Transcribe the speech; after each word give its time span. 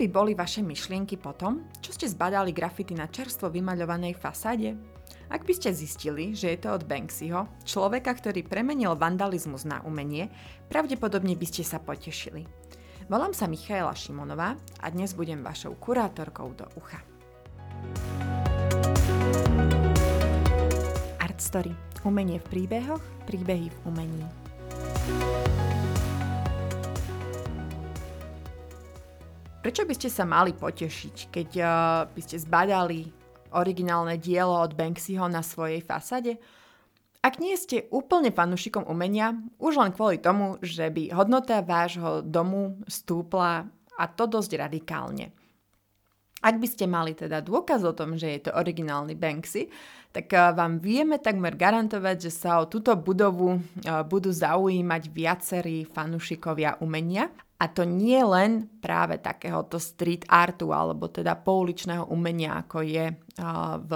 by 0.00 0.08
boli 0.08 0.32
vaše 0.32 0.64
myšlienky 0.64 1.20
potom, 1.20 1.68
čo 1.84 1.92
ste 1.92 2.08
zbadali 2.08 2.56
grafity 2.56 2.96
na 2.96 3.04
čerstvo 3.04 3.52
vymaľovanej 3.52 4.16
fasáde? 4.16 4.72
Ak 5.28 5.44
by 5.44 5.52
ste 5.52 5.76
zistili, 5.76 6.32
že 6.32 6.56
je 6.56 6.58
to 6.64 6.72
od 6.72 6.88
Banksyho, 6.88 7.44
človeka, 7.68 8.16
ktorý 8.16 8.40
premenil 8.48 8.96
vandalizmus 8.96 9.68
na 9.68 9.84
umenie, 9.84 10.32
pravdepodobne 10.72 11.36
by 11.36 11.44
ste 11.44 11.68
sa 11.68 11.76
potešili. 11.84 12.48
Volám 13.12 13.36
sa 13.36 13.44
Michaela 13.44 13.92
Šimonová 13.92 14.56
a 14.80 14.86
dnes 14.88 15.12
budem 15.12 15.44
vašou 15.44 15.76
kurátorkou 15.76 16.48
do 16.56 16.64
ucha. 16.80 17.04
Art 21.20 21.38
Story. 21.44 21.76
Umenie 22.08 22.40
v 22.40 22.46
príbehoch, 22.48 23.04
príbehy 23.28 23.68
v 23.68 23.78
umení. 23.84 24.24
Prečo 29.60 29.84
by 29.84 29.92
ste 29.92 30.08
sa 30.08 30.24
mali 30.24 30.56
potešiť, 30.56 31.28
keď 31.28 31.48
uh, 31.60 31.70
by 32.08 32.20
ste 32.24 32.40
zbadali 32.40 33.12
originálne 33.52 34.16
dielo 34.16 34.56
od 34.56 34.72
Banksyho 34.72 35.28
na 35.28 35.44
svojej 35.44 35.84
fasade? 35.84 36.40
Ak 37.20 37.36
nie 37.36 37.52
ste 37.60 37.84
úplne 37.92 38.32
fanúšikom 38.32 38.88
umenia, 38.88 39.36
už 39.60 39.76
len 39.76 39.92
kvôli 39.92 40.16
tomu, 40.16 40.56
že 40.64 40.88
by 40.88 41.12
hodnota 41.12 41.60
vášho 41.60 42.24
domu 42.24 42.80
stúpla 42.88 43.68
a 44.00 44.04
to 44.08 44.24
dosť 44.24 44.56
radikálne. 44.56 45.28
Ak 46.40 46.56
by 46.56 46.64
ste 46.64 46.88
mali 46.88 47.12
teda 47.12 47.44
dôkaz 47.44 47.84
o 47.84 47.92
tom, 47.92 48.16
že 48.16 48.32
je 48.32 48.48
to 48.48 48.56
originálny 48.56 49.12
Banksy, 49.12 49.68
tak 50.08 50.32
eh, 50.32 50.56
vám 50.56 50.80
vieme 50.80 51.20
takmer 51.20 51.52
garantovať, 51.52 52.16
že 52.16 52.32
sa 52.32 52.64
o 52.64 52.64
túto 52.64 52.96
budovu 52.96 53.60
eh, 53.60 54.00
budú 54.08 54.32
zaujímať 54.32 55.02
viacerí 55.12 55.84
fanúšikovia 55.84 56.80
umenia 56.80 57.28
a 57.60 57.68
to 57.68 57.84
nie 57.84 58.24
len 58.24 58.80
práve 58.80 59.20
takéhoto 59.20 59.76
street 59.76 60.24
artu 60.32 60.72
alebo 60.72 61.12
teda 61.12 61.36
pouličného 61.36 62.08
umenia, 62.08 62.64
ako 62.64 62.80
je 62.80 63.12
v 63.84 63.92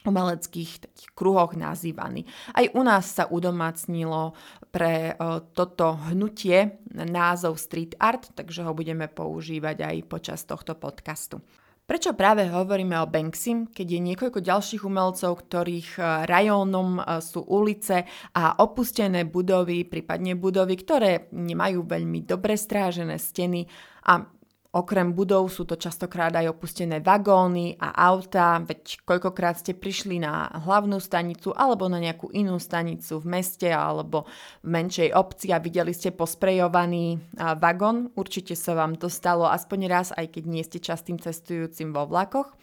umeleckých 0.00 0.72
takých 0.80 1.10
kruhoch 1.12 1.58
nazývaný. 1.58 2.24
Aj 2.54 2.64
u 2.72 2.80
nás 2.86 3.10
sa 3.10 3.28
udomácnilo 3.28 4.32
pre 4.72 5.18
toto 5.52 5.98
hnutie 6.08 6.80
názov 6.94 7.60
street 7.60 7.98
art, 8.00 8.32
takže 8.32 8.64
ho 8.64 8.72
budeme 8.72 9.10
používať 9.10 9.76
aj 9.84 9.96
počas 10.08 10.40
tohto 10.48 10.78
podcastu. 10.78 11.42
Prečo 11.90 12.14
práve 12.14 12.46
hovoríme 12.46 12.94
o 13.02 13.10
Banksy, 13.10 13.74
keď 13.74 13.86
je 13.90 14.00
niekoľko 14.14 14.46
ďalších 14.46 14.86
umelcov, 14.86 15.42
ktorých 15.42 15.98
e, 15.98 16.02
rajónom 16.22 17.02
e, 17.02 17.18
sú 17.18 17.42
ulice 17.42 18.06
a 18.30 18.62
opustené 18.62 19.26
budovy, 19.26 19.82
prípadne 19.82 20.38
budovy, 20.38 20.78
ktoré 20.78 21.26
nemajú 21.34 21.82
veľmi 21.82 22.22
dobre 22.22 22.54
strážené 22.54 23.18
steny 23.18 23.66
a 24.06 24.22
Okrem 24.70 25.10
budov 25.18 25.50
sú 25.50 25.66
to 25.66 25.74
častokrát 25.74 26.30
aj 26.30 26.54
opustené 26.54 27.02
vagóny 27.02 27.74
a 27.82 27.90
auta, 28.06 28.62
veď 28.62 29.02
koľkokrát 29.02 29.58
ste 29.58 29.74
prišli 29.74 30.22
na 30.22 30.46
hlavnú 30.46 31.02
stanicu 31.02 31.50
alebo 31.50 31.90
na 31.90 31.98
nejakú 31.98 32.30
inú 32.30 32.54
stanicu 32.62 33.18
v 33.18 33.26
meste 33.34 33.66
alebo 33.66 34.30
v 34.62 34.70
menšej 34.70 35.10
obci 35.10 35.50
a 35.50 35.58
videli 35.58 35.90
ste 35.90 36.14
posprejovaný 36.14 37.18
vagón. 37.58 38.14
Určite 38.14 38.54
sa 38.54 38.78
vám 38.78 38.94
to 38.94 39.10
stalo 39.10 39.50
aspoň 39.50 39.80
raz, 39.90 40.14
aj 40.14 40.38
keď 40.38 40.44
nie 40.46 40.62
ste 40.62 40.78
častým 40.78 41.18
cestujúcim 41.18 41.90
vo 41.90 42.06
vlakoch. 42.06 42.54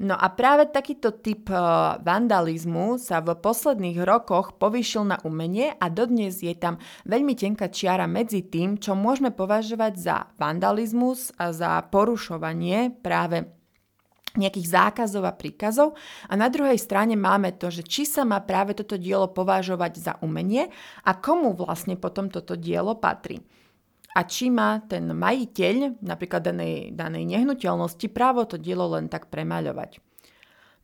No 0.00 0.16
a 0.16 0.32
práve 0.32 0.70
takýto 0.72 1.12
typ 1.20 1.52
eh, 1.52 1.58
vandalizmu 2.00 2.96
sa 2.96 3.20
v 3.20 3.36
posledných 3.36 4.00
rokoch 4.06 4.56
povýšil 4.56 5.04
na 5.04 5.18
umenie 5.26 5.76
a 5.76 5.92
dodnes 5.92 6.40
je 6.40 6.54
tam 6.56 6.80
veľmi 7.04 7.36
tenká 7.36 7.68
čiara 7.68 8.08
medzi 8.08 8.46
tým, 8.46 8.80
čo 8.80 8.96
môžeme 8.96 9.34
považovať 9.34 9.92
za 9.98 10.16
vandalizmus 10.40 11.34
a 11.36 11.52
za 11.52 11.84
porušovanie 11.92 12.94
práve 13.04 13.62
nejakých 14.32 14.68
zákazov 14.68 15.28
a 15.28 15.36
príkazov. 15.36 15.92
A 16.28 16.40
na 16.40 16.48
druhej 16.48 16.80
strane 16.80 17.20
máme 17.20 17.52
to, 17.60 17.68
že 17.68 17.84
či 17.84 18.08
sa 18.08 18.24
má 18.24 18.40
práve 18.40 18.72
toto 18.72 18.96
dielo 18.96 19.28
považovať 19.28 19.92
za 20.00 20.12
umenie 20.24 20.72
a 21.04 21.12
komu 21.12 21.52
vlastne 21.52 22.00
potom 22.00 22.32
toto 22.32 22.56
dielo 22.56 22.96
patrí 22.96 23.44
a 24.12 24.20
či 24.28 24.52
má 24.52 24.80
ten 24.84 25.08
majiteľ 25.08 26.04
napríklad 26.04 26.44
danej, 26.44 26.92
danej 26.92 27.24
nehnuteľnosti 27.24 28.06
právo 28.12 28.44
to 28.44 28.60
dielo 28.60 28.92
len 28.92 29.08
tak 29.08 29.32
premaľovať. 29.32 30.04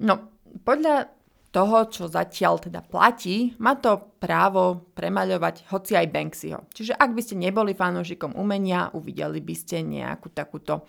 No, 0.01 0.33
podľa 0.65 1.13
toho, 1.49 1.89
čo 1.89 2.05
zatiaľ 2.13 2.61
teda 2.61 2.85
platí, 2.85 3.57
má 3.57 3.73
to 3.81 4.17
právo 4.21 4.93
premaľovať 4.93 5.73
hoci 5.73 5.97
aj 5.97 6.13
Banksyho. 6.13 6.61
Čiže 6.73 6.93
ak 6.93 7.11
by 7.17 7.21
ste 7.25 7.41
neboli 7.41 7.73
fanúšikom 7.73 8.37
umenia, 8.37 8.93
uvideli 8.93 9.41
by 9.41 9.55
ste 9.57 9.81
nejakú 9.81 10.29
takúto 10.29 10.85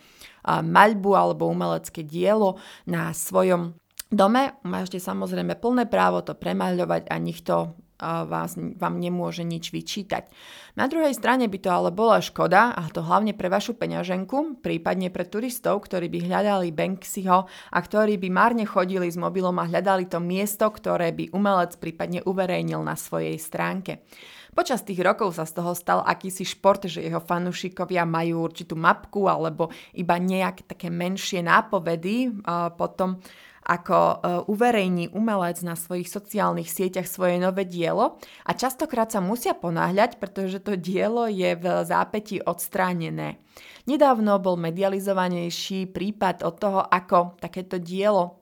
maľbu 0.48 1.12
alebo 1.16 1.48
umelecké 1.48 2.04
dielo 2.04 2.60
na 2.92 3.16
svojom 3.16 3.72
dome. 4.12 4.60
Máte 4.68 5.00
samozrejme 5.00 5.56
plné 5.56 5.88
právo 5.88 6.28
to 6.28 6.36
premaľovať 6.36 7.08
a 7.08 7.16
nikto 7.18 7.80
vás, 8.00 8.56
vám 8.56 8.96
nemôže 8.98 9.44
nič 9.44 9.76
vyčítať. 9.76 10.32
Na 10.80 10.88
druhej 10.88 11.12
strane 11.12 11.52
by 11.52 11.60
to 11.60 11.68
ale 11.68 11.92
bola 11.92 12.24
škoda, 12.24 12.72
a 12.72 12.88
to 12.88 13.04
hlavne 13.04 13.36
pre 13.36 13.52
vašu 13.52 13.76
peňaženku, 13.76 14.64
prípadne 14.64 15.12
pre 15.12 15.28
turistov, 15.28 15.84
ktorí 15.84 16.08
by 16.08 16.32
hľadali 16.32 16.72
Banksyho 16.72 17.46
a 17.52 17.78
ktorí 17.78 18.16
by 18.16 18.30
márne 18.32 18.64
chodili 18.64 19.12
s 19.12 19.20
mobilom 19.20 19.60
a 19.60 19.68
hľadali 19.68 20.08
to 20.08 20.24
miesto, 20.24 20.72
ktoré 20.72 21.12
by 21.12 21.36
umelec 21.36 21.76
prípadne 21.76 22.24
uverejnil 22.24 22.80
na 22.80 22.96
svojej 22.96 23.36
stránke. 23.36 24.08
Počas 24.50 24.82
tých 24.82 25.00
rokov 25.06 25.38
sa 25.38 25.46
z 25.46 25.62
toho 25.62 25.78
stal 25.78 26.00
akýsi 26.02 26.42
šport, 26.42 26.82
že 26.90 27.06
jeho 27.06 27.22
fanúšikovia 27.22 28.02
majú 28.04 28.50
určitú 28.50 28.74
mapku 28.74 29.30
alebo 29.30 29.70
iba 29.94 30.18
nejaké 30.18 30.66
také 30.66 30.90
menšie 30.90 31.46
nápovedy 31.46 32.34
potom 32.74 33.22
ako 33.70 33.98
e, 34.02 34.16
uverejní 34.50 35.14
umelec 35.14 35.62
na 35.62 35.78
svojich 35.78 36.10
sociálnych 36.10 36.66
sieťach 36.66 37.06
svoje 37.06 37.38
nové 37.38 37.70
dielo 37.70 38.18
a 38.42 38.52
častokrát 38.58 39.14
sa 39.14 39.22
musia 39.22 39.54
ponáhľať, 39.54 40.18
pretože 40.18 40.58
to 40.66 40.74
dielo 40.74 41.30
je 41.30 41.54
v 41.54 41.66
zápäti 41.86 42.42
odstránené. 42.42 43.38
Nedávno 43.86 44.42
bol 44.42 44.58
medializovanejší 44.58 45.94
prípad 45.94 46.42
od 46.42 46.56
toho, 46.58 46.82
ako 46.82 47.38
takéto 47.38 47.78
dielo 47.78 48.42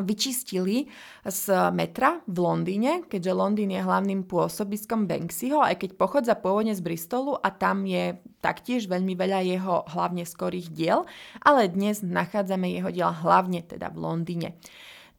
vyčistili 0.00 0.90
z 1.22 1.44
metra 1.70 2.18
v 2.26 2.36
Londýne, 2.42 3.06
keďže 3.06 3.32
Londýn 3.38 3.70
je 3.70 3.82
hlavným 3.82 4.26
pôsobiskom 4.26 5.06
Banksyho, 5.06 5.62
aj 5.62 5.86
keď 5.86 5.90
pochodza 5.94 6.34
pôvodne 6.34 6.74
z 6.74 6.82
Bristolu 6.82 7.38
a 7.38 7.54
tam 7.54 7.86
je 7.86 8.18
taktiež 8.42 8.90
veľmi 8.90 9.14
veľa 9.14 9.40
jeho 9.46 9.86
hlavne 9.94 10.26
skorých 10.26 10.68
diel, 10.74 11.06
ale 11.40 11.70
dnes 11.70 12.02
nachádzame 12.02 12.74
jeho 12.74 12.90
diel 12.90 13.10
hlavne 13.14 13.62
teda 13.62 13.94
v 13.94 13.98
Londýne. 14.02 14.48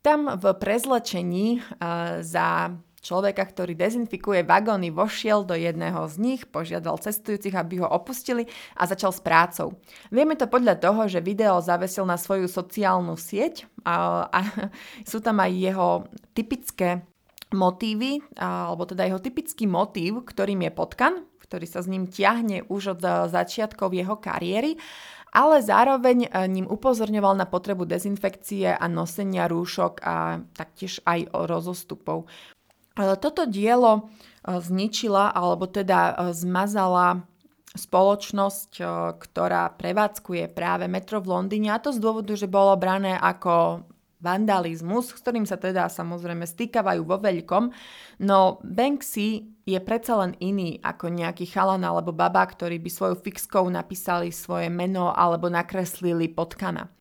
Tam 0.03 0.29
v 0.37 0.53
prezlečení 0.53 1.57
uh, 1.57 2.21
za 2.21 2.69
človeka, 3.05 3.45
ktorý 3.45 3.77
dezinfikuje 3.77 4.41
vagóny, 4.41 4.89
vošiel 4.89 5.45
do 5.45 5.53
jedného 5.53 6.09
z 6.09 6.15
nich, 6.17 6.41
požiadal 6.49 6.97
cestujúcich, 6.97 7.53
aby 7.53 7.85
ho 7.85 7.87
opustili 7.87 8.49
a 8.73 8.89
začal 8.89 9.13
s 9.13 9.21
prácou. 9.21 9.77
Vieme 10.09 10.33
to 10.33 10.49
podľa 10.49 10.81
toho, 10.81 11.05
že 11.05 11.21
video 11.21 11.61
zavesil 11.61 12.09
na 12.09 12.17
svoju 12.17 12.49
sociálnu 12.49 13.13
sieť 13.13 13.69
a, 13.85 14.25
a 14.33 14.39
sú 15.11 15.21
tam 15.21 15.37
aj 15.37 15.51
jeho 15.53 15.89
typické 16.33 17.05
motívy, 17.53 18.25
alebo 18.41 18.89
teda 18.89 19.05
jeho 19.05 19.21
typický 19.21 19.69
motív, 19.69 20.25
ktorým 20.25 20.65
je 20.65 20.71
potkan, 20.73 21.13
ktorý 21.45 21.69
sa 21.69 21.85
s 21.85 21.87
ním 21.87 22.09
ťahne 22.09 22.65
už 22.73 22.97
od 22.97 23.29
začiatkov 23.29 23.93
jeho 23.93 24.17
kariéry 24.17 24.81
ale 25.35 25.59
zároveň 25.59 26.17
e, 26.25 26.47
ním 26.47 26.63
upozorňoval 26.63 27.35
na 27.35 27.43
potrebu 27.43 27.83
dezinfekcie 27.83 28.71
a 28.71 28.85
nosenia 28.87 29.51
rúšok 29.51 29.99
a 29.99 30.39
taktiež 30.55 31.03
aj 31.03 31.27
rozostupov. 31.51 32.31
Toto 32.95 33.43
dielo 33.43 33.91
e, 33.99 34.01
zničila 34.55 35.35
alebo 35.35 35.67
teda 35.67 36.15
e, 36.15 36.31
zmazala 36.31 37.27
spoločnosť, 37.75 38.71
e, 38.79 38.83
ktorá 39.19 39.75
prevádzkuje 39.75 40.47
práve 40.55 40.87
metro 40.87 41.19
v 41.19 41.27
Londýne 41.35 41.75
a 41.75 41.83
to 41.83 41.91
z 41.91 41.99
dôvodu, 41.99 42.31
že 42.39 42.47
bolo 42.47 42.71
brané 42.79 43.19
ako 43.19 43.83
vandalizmus, 44.23 45.11
s 45.11 45.19
ktorým 45.19 45.43
sa 45.43 45.59
teda 45.59 45.91
samozrejme 45.91 46.47
stýkavajú 46.47 47.03
vo 47.03 47.19
veľkom, 47.19 47.63
no 48.23 48.63
Banksy 48.63 49.43
je 49.67 49.79
predsa 49.83 50.15
len 50.23 50.39
iný 50.39 50.79
ako 50.79 51.11
nejaký 51.11 51.51
chalan 51.51 51.83
alebo 51.83 52.15
baba, 52.15 52.47
ktorí 52.47 52.79
by 52.79 52.89
svojou 52.89 53.17
fixkou 53.19 53.67
napísali 53.67 54.31
svoje 54.31 54.71
meno 54.71 55.11
alebo 55.11 55.51
nakreslili 55.51 56.31
potkana. 56.31 56.94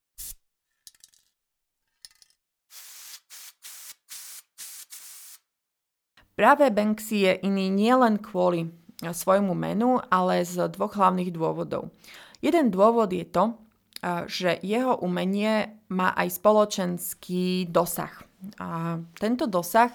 Práve 6.34 6.66
Banksy 6.74 7.30
je 7.30 7.32
iný 7.46 7.70
nielen 7.70 8.18
kvôli 8.18 8.66
eh, 8.66 9.14
svojmu 9.14 9.54
menu, 9.54 10.02
ale 10.10 10.42
z 10.42 10.66
dvoch 10.74 10.98
hlavných 10.98 11.30
dôvodov. 11.30 11.94
Jeden 12.42 12.74
dôvod 12.74 13.14
je 13.14 13.24
to, 13.24 13.54
eh, 14.02 14.26
že 14.26 14.58
jeho 14.66 14.98
umenie 14.98 15.78
má 15.94 16.10
aj 16.18 16.42
spoločenský 16.42 17.70
dosah. 17.70 18.12
A 18.60 19.00
tento 19.16 19.48
dosah 19.48 19.94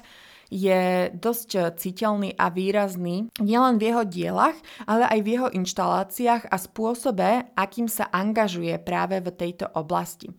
je 0.50 1.14
dosť 1.14 1.78
citeľný 1.78 2.34
a 2.34 2.50
výrazný 2.50 3.30
nielen 3.38 3.78
v 3.78 3.94
jeho 3.94 4.04
dielach, 4.04 4.58
ale 4.90 5.06
aj 5.06 5.20
v 5.22 5.28
jeho 5.38 5.48
inštaláciách 5.54 6.50
a 6.50 6.58
spôsobe, 6.58 7.54
akým 7.54 7.86
sa 7.86 8.10
angažuje 8.10 8.74
práve 8.82 9.22
v 9.22 9.30
tejto 9.30 9.70
oblasti. 9.78 10.34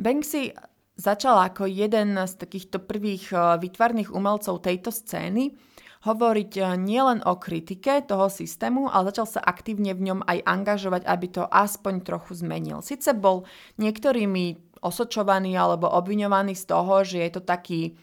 Banksy 0.00 0.56
začal 0.96 1.40
ako 1.40 1.68
jeden 1.68 2.16
z 2.16 2.32
takýchto 2.36 2.82
prvých 2.84 3.32
eh, 3.32 3.38
vytvarných 3.60 4.12
umelcov 4.12 4.64
tejto 4.64 4.92
scény 4.92 5.54
hovoriť 6.02 6.52
eh, 6.58 6.64
nielen 6.76 7.24
o 7.24 7.38
kritike 7.38 8.04
toho 8.04 8.28
systému, 8.28 8.90
ale 8.90 9.14
začal 9.14 9.38
sa 9.38 9.40
aktívne 9.40 9.96
v 9.96 10.12
ňom 10.12 10.20
aj 10.26 10.38
angažovať, 10.44 11.02
aby 11.08 11.26
to 11.30 11.42
aspoň 11.48 12.04
trochu 12.04 12.42
zmenil. 12.42 12.84
Sice 12.84 13.16
bol 13.16 13.48
niektorými 13.80 14.76
osočovaný 14.82 15.54
alebo 15.54 15.86
obviňovaný 15.86 16.58
z 16.58 16.64
toho, 16.66 17.06
že 17.06 17.22
je 17.22 17.30
to 17.38 17.42
taký 17.46 17.94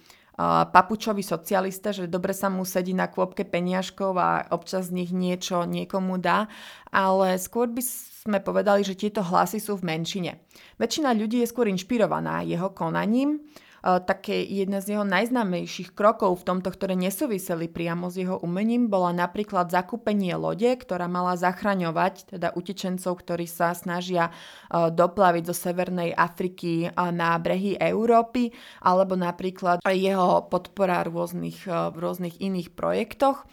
papučový 0.71 1.19
socialista, 1.19 1.91
že 1.91 2.07
dobre 2.07 2.31
sa 2.31 2.47
mu 2.47 2.63
sedí 2.63 2.95
na 2.95 3.11
kôpke 3.11 3.43
peniažkov 3.43 4.15
a 4.15 4.47
občas 4.55 4.87
z 4.87 5.03
nich 5.03 5.11
niečo 5.11 5.67
niekomu 5.67 6.15
dá, 6.15 6.47
ale 6.87 7.35
skôr 7.35 7.67
by 7.67 7.83
sme 8.29 8.45
povedali, 8.45 8.85
že 8.85 8.93
tieto 8.93 9.25
hlasy 9.25 9.57
sú 9.57 9.81
v 9.81 9.89
menšine. 9.89 10.45
Väčšina 10.77 11.17
ľudí 11.17 11.41
je 11.41 11.49
skôr 11.49 11.65
inšpirovaná 11.65 12.45
jeho 12.45 12.69
konaním, 12.69 13.41
Eh, 13.79 13.99
také 14.03 14.43
jedna 14.43 14.83
z 14.83 14.95
jeho 14.95 15.07
najznámejších 15.07 15.95
krokov 15.95 16.43
v 16.43 16.47
tomto, 16.51 16.67
ktoré 16.67 16.99
nesúviseli 16.99 17.71
priamo 17.71 18.11
s 18.11 18.19
jeho 18.19 18.35
umením, 18.43 18.91
bola 18.91 19.15
napríklad 19.15 19.71
zakúpenie 19.71 20.35
lode, 20.35 20.67
ktorá 20.67 21.07
mala 21.07 21.39
zachraňovať 21.39 22.35
teda 22.35 22.51
utečencov, 22.59 23.23
ktorí 23.23 23.47
sa 23.47 23.71
snažia 23.71 24.35
eh, 24.35 24.91
doplaviť 24.91 25.43
zo 25.47 25.55
Severnej 25.55 26.11
Afriky 26.11 26.87
eh, 26.87 26.93
na 27.15 27.39
brehy 27.39 27.79
Európy, 27.79 28.51
alebo 28.83 29.15
napríklad 29.15 29.79
jeho 29.87 30.43
podpora 30.51 31.07
rôznych, 31.07 31.63
v 31.65 31.95
rôznych 31.95 32.43
iných 32.43 32.75
projektoch. 32.75 33.47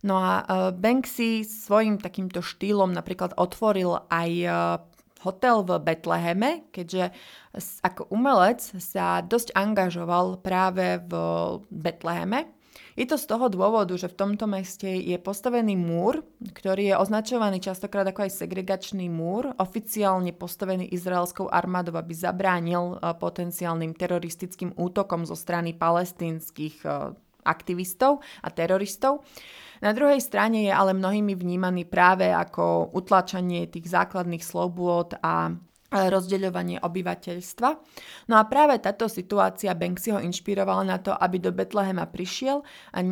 No 0.00 0.16
a 0.16 0.32
Banksy 0.72 1.44
svojim 1.44 2.00
takýmto 2.00 2.40
štýlom 2.40 2.88
napríklad 2.96 3.36
otvoril 3.36 4.00
aj 4.08 4.30
hotel 5.20 5.60
v 5.68 5.70
Betleheme, 5.76 6.50
keďže 6.72 7.12
ako 7.84 8.08
umelec 8.08 8.64
sa 8.80 9.20
dosť 9.20 9.52
angažoval 9.52 10.40
práve 10.40 11.04
v 11.04 11.12
Betleheme. 11.68 12.48
Je 12.98 13.06
to 13.06 13.16
z 13.16 13.32
toho 13.32 13.48
dôvodu, 13.48 13.94
že 13.96 14.10
v 14.10 14.18
tomto 14.18 14.44
meste 14.50 14.88
je 14.88 15.16
postavený 15.16 15.78
múr, 15.78 16.20
ktorý 16.42 16.92
je 16.92 17.00
označovaný 17.00 17.62
častokrát 17.62 18.04
ako 18.04 18.28
aj 18.28 18.44
segregačný 18.44 19.06
múr, 19.08 19.56
oficiálne 19.56 20.34
postavený 20.34 20.90
izraelskou 20.90 21.48
armádou, 21.48 21.96
aby 21.96 22.12
zabránil 22.12 22.98
e, 22.98 23.14
potenciálnym 23.16 23.94
teroristickým 23.94 24.74
útokom 24.74 25.24
zo 25.24 25.38
strany 25.38 25.72
palestínskych 25.72 26.84
e, 26.84 27.14
aktivistov 27.44 28.20
a 28.44 28.48
teroristov. 28.50 29.24
Na 29.80 29.96
druhej 29.96 30.20
strane 30.20 30.68
je 30.68 30.72
ale 30.72 30.92
mnohými 30.92 31.32
vnímaný 31.32 31.88
práve 31.88 32.28
ako 32.28 32.92
utlačanie 32.92 33.64
tých 33.64 33.88
základných 33.88 34.44
slobôd 34.44 35.16
a 35.24 35.56
rozdeľovanie 35.90 36.78
obyvateľstva. 36.78 37.68
No 38.30 38.34
a 38.38 38.46
práve 38.46 38.78
táto 38.78 39.10
situácia 39.10 39.74
Banksy 39.74 40.14
ho 40.14 40.22
inšpirovala 40.22 40.86
na 40.86 40.98
to, 41.02 41.10
aby 41.10 41.42
do 41.42 41.50
Betlehema 41.50 42.06
prišiel 42.06 42.62
a 42.94 42.98
e, 43.02 43.06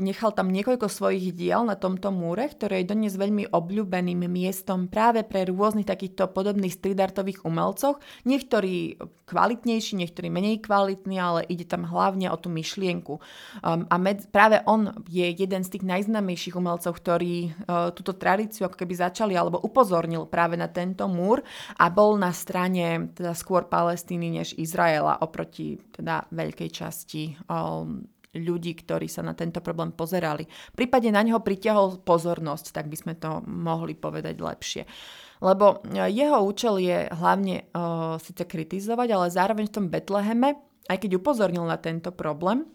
nechal 0.00 0.32
tam 0.32 0.48
niekoľko 0.48 0.88
svojich 0.88 1.36
diel 1.36 1.68
na 1.68 1.76
tomto 1.76 2.08
múre, 2.08 2.48
ktoré 2.48 2.82
je 2.82 2.96
dnes 2.96 3.12
veľmi 3.12 3.52
obľúbeným 3.52 4.24
miestom 4.32 4.88
práve 4.88 5.28
pre 5.28 5.44
rôznych 5.44 5.84
takýchto 5.84 6.32
podobných 6.32 6.72
streetartových 6.72 7.44
umelcov. 7.44 8.00
Niektorí 8.24 8.96
kvalitnejší, 9.26 10.00
niektorí 10.00 10.30
menej 10.30 10.62
kvalitní, 10.62 11.18
ale 11.18 11.40
ide 11.50 11.66
tam 11.66 11.84
hlavne 11.84 12.30
o 12.30 12.36
tú 12.38 12.46
myšlienku. 12.48 13.18
A 13.66 13.96
med, 13.98 14.30
práve 14.30 14.62
on 14.70 14.94
je 15.10 15.26
jeden 15.34 15.66
z 15.66 15.72
tých 15.74 15.84
najznámejších 15.84 16.54
umelcov, 16.54 16.94
ktorí 16.94 17.50
uh, 17.50 17.90
túto 17.90 18.14
tradíciu 18.14 18.70
ako 18.70 18.78
keby 18.78 18.94
začali 18.94 19.34
alebo 19.34 19.58
upozornil 19.58 20.30
práve 20.30 20.54
na 20.54 20.70
tento 20.70 21.10
múr 21.10 21.42
a 21.74 21.90
bol 21.90 22.05
bol 22.06 22.14
na 22.22 22.30
strane 22.30 23.10
teda 23.18 23.34
skôr 23.34 23.66
Palestíny 23.66 24.30
než 24.30 24.54
Izraela 24.54 25.18
oproti 25.18 25.74
teda 25.90 26.30
veľkej 26.30 26.70
časti 26.70 27.34
um, 27.50 28.06
ľudí, 28.30 28.78
ktorí 28.78 29.10
sa 29.10 29.26
na 29.26 29.34
tento 29.34 29.58
problém 29.58 29.90
pozerali. 29.90 30.46
V 30.46 30.76
prípade 30.78 31.10
na 31.10 31.26
neho 31.26 31.42
pritiahol 31.42 31.98
pozornosť, 32.06 32.70
tak 32.70 32.86
by 32.86 32.96
sme 32.96 33.14
to 33.18 33.42
mohli 33.48 33.98
povedať 33.98 34.38
lepšie. 34.38 34.82
Lebo 35.40 35.82
e, 35.82 36.06
jeho 36.12 36.44
účel 36.44 36.78
je 36.80 37.08
hlavne 37.12 37.64
uh, 37.72 38.20
síce 38.20 38.44
kritizovať, 38.44 39.08
ale 39.12 39.26
zároveň 39.32 39.66
v 39.68 39.74
tom 39.74 39.86
Betleheme, 39.88 40.56
aj 40.86 40.96
keď 41.00 41.18
upozornil 41.18 41.64
na 41.64 41.80
tento 41.80 42.12
problém, 42.12 42.68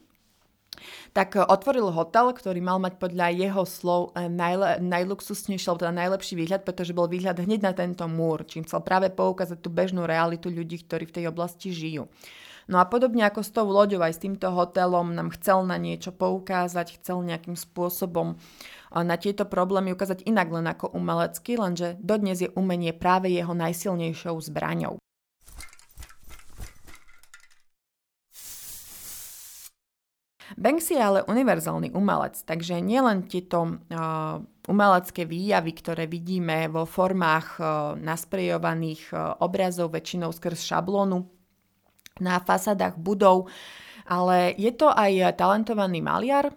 tak 1.11 1.35
eh, 1.35 1.43
otvoril 1.43 1.91
hotel, 1.91 2.31
ktorý 2.31 2.59
mal 2.59 2.77
mať 2.81 2.97
podľa 2.97 3.27
jeho 3.33 3.63
slov 3.67 4.01
eh, 4.13 4.27
najle, 4.27 4.81
najluxusnejší, 4.83 5.65
alebo 5.67 5.83
teda 5.83 5.95
najlepší 5.95 6.33
výhľad, 6.37 6.61
pretože 6.63 6.95
bol 6.95 7.07
výhľad 7.11 7.41
hneď 7.41 7.61
na 7.61 7.73
tento 7.75 8.05
múr, 8.07 8.43
čím 8.47 8.63
chcel 8.63 8.83
práve 8.83 9.11
poukázať 9.11 9.59
tú 9.59 9.69
bežnú 9.71 10.07
realitu 10.07 10.47
ľudí, 10.51 10.83
ktorí 10.83 11.07
v 11.09 11.15
tej 11.21 11.25
oblasti 11.29 11.71
žijú. 11.71 12.07
No 12.69 12.79
a 12.79 12.85
podobne 12.85 13.25
ako 13.25 13.41
s 13.43 13.51
tou 13.51 13.67
loďou 13.67 13.99
aj 14.05 14.15
s 14.15 14.23
týmto 14.23 14.47
hotelom 14.53 15.11
nám 15.11 15.33
chcel 15.35 15.65
na 15.67 15.75
niečo 15.75 16.13
poukázať, 16.15 17.01
chcel 17.01 17.19
nejakým 17.25 17.59
spôsobom 17.59 18.35
eh, 18.35 19.03
na 19.03 19.15
tieto 19.19 19.43
problémy 19.43 19.91
ukázať 19.91 20.23
inak 20.23 20.47
len 20.49 20.65
ako 20.71 20.93
umelecky, 20.95 21.59
lenže 21.59 21.99
dodnes 21.99 22.39
je 22.39 22.49
umenie 22.55 22.95
práve 22.95 23.33
jeho 23.33 23.51
najsilnejšou 23.51 24.39
zbraňou. 24.39 25.01
Banksy 30.57 30.95
je 30.95 31.03
ale 31.03 31.19
univerzálny 31.27 31.95
umelec, 31.95 32.43
takže 32.43 32.79
nielen 32.83 33.27
tieto 33.27 33.63
uh, 33.63 34.39
umelecké 34.67 35.23
výjavy, 35.23 35.71
ktoré 35.75 36.05
vidíme 36.05 36.67
vo 36.67 36.83
formách 36.83 37.47
uh, 37.57 37.65
nasprejovaných 37.95 39.11
uh, 39.11 39.39
obrazov 39.39 39.95
väčšinou 39.95 40.31
skrz 40.35 40.67
šablónu 40.67 41.23
na 42.19 42.37
fasadách 42.37 42.99
budov, 42.99 43.49
ale 44.05 44.53
je 44.59 44.71
to 44.75 44.91
aj 44.91 45.39
talentovaný 45.39 46.03
maliar, 46.03 46.51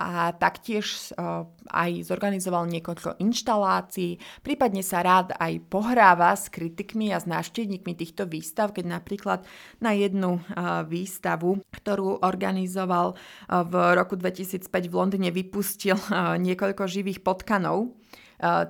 a 0.00 0.32
taktiež 0.32 1.12
uh, 1.20 1.44
aj 1.68 2.08
zorganizoval 2.08 2.64
niekoľko 2.72 3.20
inštalácií, 3.20 4.16
prípadne 4.40 4.80
sa 4.80 5.04
rád 5.04 5.36
aj 5.36 5.60
pohráva 5.68 6.32
s 6.32 6.48
kritikmi 6.48 7.12
a 7.12 7.20
s 7.20 7.28
návštevníkmi 7.28 7.92
týchto 7.92 8.24
výstav, 8.24 8.72
keď 8.72 8.96
napríklad 8.96 9.44
na 9.84 9.92
jednu 9.92 10.40
uh, 10.40 10.88
výstavu, 10.88 11.60
ktorú 11.68 12.24
organizoval 12.24 13.12
uh, 13.12 13.60
v 13.68 13.74
roku 13.92 14.16
2005 14.16 14.64
v 14.88 14.94
Londýne, 14.96 15.28
vypustil 15.28 16.00
niekoľko 16.40 16.88
živých 16.88 17.20
potkanov 17.20 17.92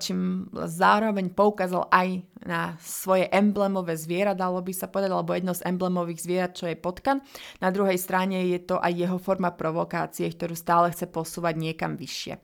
čím 0.02 0.50
zároveň 0.52 1.30
poukázal 1.30 1.86
aj 1.88 2.08
na 2.42 2.74
svoje 2.80 3.28
emblemové 3.30 3.94
zviera, 3.94 4.34
dalo 4.34 4.58
by 4.64 4.72
sa 4.74 4.90
povedať, 4.90 5.12
alebo 5.12 5.36
jedno 5.36 5.54
z 5.54 5.62
emblemových 5.68 6.20
zvierat, 6.24 6.52
čo 6.56 6.66
je 6.66 6.76
potkan. 6.76 7.22
Na 7.62 7.70
druhej 7.70 8.00
strane 8.00 8.50
je 8.50 8.60
to 8.64 8.80
aj 8.80 8.92
jeho 8.96 9.18
forma 9.20 9.54
provokácie, 9.54 10.26
ktorú 10.26 10.56
stále 10.56 10.90
chce 10.90 11.06
posúvať 11.06 11.54
niekam 11.60 11.94
vyššie. 11.94 12.40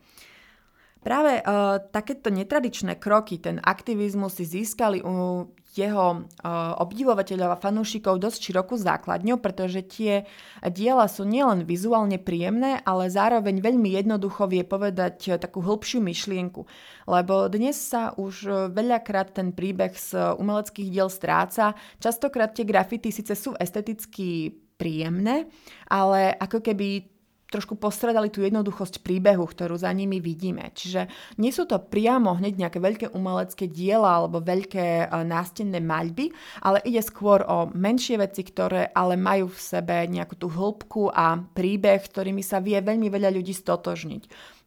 Práve 1.07 1.39
uh, 1.39 1.79
takéto 1.95 2.35
netradičné 2.35 2.99
kroky, 2.99 3.39
ten 3.39 3.63
aktivizmus 3.63 4.43
si 4.43 4.45
získali 4.47 5.07
u 5.07 5.47
jeho 5.77 6.07
uh, 6.25 6.73
obdivovateľov 6.81 7.57
a 7.57 7.61
fanúšikov 7.61 8.17
dosť 8.17 8.41
širokú 8.51 8.81
základňu, 8.81 9.37
pretože 9.41 9.85
tie 9.85 10.25
diela 10.73 11.05
sú 11.09 11.29
nielen 11.29 11.69
vizuálne 11.69 12.17
príjemné, 12.17 12.81
ale 12.85 13.13
zároveň 13.13 13.61
veľmi 13.61 13.93
jednoducho 13.97 14.49
vie 14.49 14.65
povedať 14.65 15.37
takú 15.37 15.61
hĺbšiu 15.61 16.01
myšlienku. 16.01 16.65
Lebo 17.07 17.49
dnes 17.53 17.77
sa 17.77 18.17
už 18.17 18.71
veľakrát 18.73 19.37
ten 19.37 19.53
príbeh 19.53 19.93
z 19.95 20.37
umeleckých 20.37 20.89
diel 20.91 21.13
stráca. 21.13 21.77
Častokrát 22.01 22.57
tie 22.57 22.65
grafity 22.67 23.13
síce 23.13 23.37
sú 23.37 23.55
esteticky 23.57 24.51
príjemné, 24.77 25.49
ale 25.89 26.37
ako 26.37 26.61
keby 26.61 27.16
trošku 27.51 27.79
postradali 27.79 28.29
tú 28.29 28.43
jednoduchosť 28.43 29.03
príbehu, 29.07 29.47
ktorú 29.47 29.79
za 29.79 29.91
nimi 29.95 30.19
vidíme. 30.19 30.75
Čiže 30.75 31.07
nie 31.39 31.55
sú 31.55 31.65
to 31.65 31.79
priamo 31.79 32.35
hneď 32.35 32.67
nejaké 32.67 32.79
veľké 32.83 33.07
umelecké 33.15 33.71
diela 33.71 34.19
alebo 34.19 34.43
veľké 34.43 35.07
e, 35.07 35.07
nástenné 35.23 35.79
maľby, 35.79 36.35
ale 36.67 36.83
ide 36.83 37.03
skôr 37.03 37.47
o 37.47 37.71
menšie 37.71 38.19
veci, 38.19 38.43
ktoré 38.43 38.91
ale 38.91 39.15
majú 39.15 39.51
v 39.51 39.61
sebe 39.63 40.07
nejakú 40.11 40.35
tú 40.35 40.51
hĺbku 40.51 41.15
a 41.15 41.39
príbeh, 41.39 42.03
ktorými 42.03 42.43
sa 42.43 42.59
vie 42.59 42.79
veľmi 42.83 43.07
veľa 43.07 43.31
ľudí 43.31 43.55
stotožniť. 43.55 44.23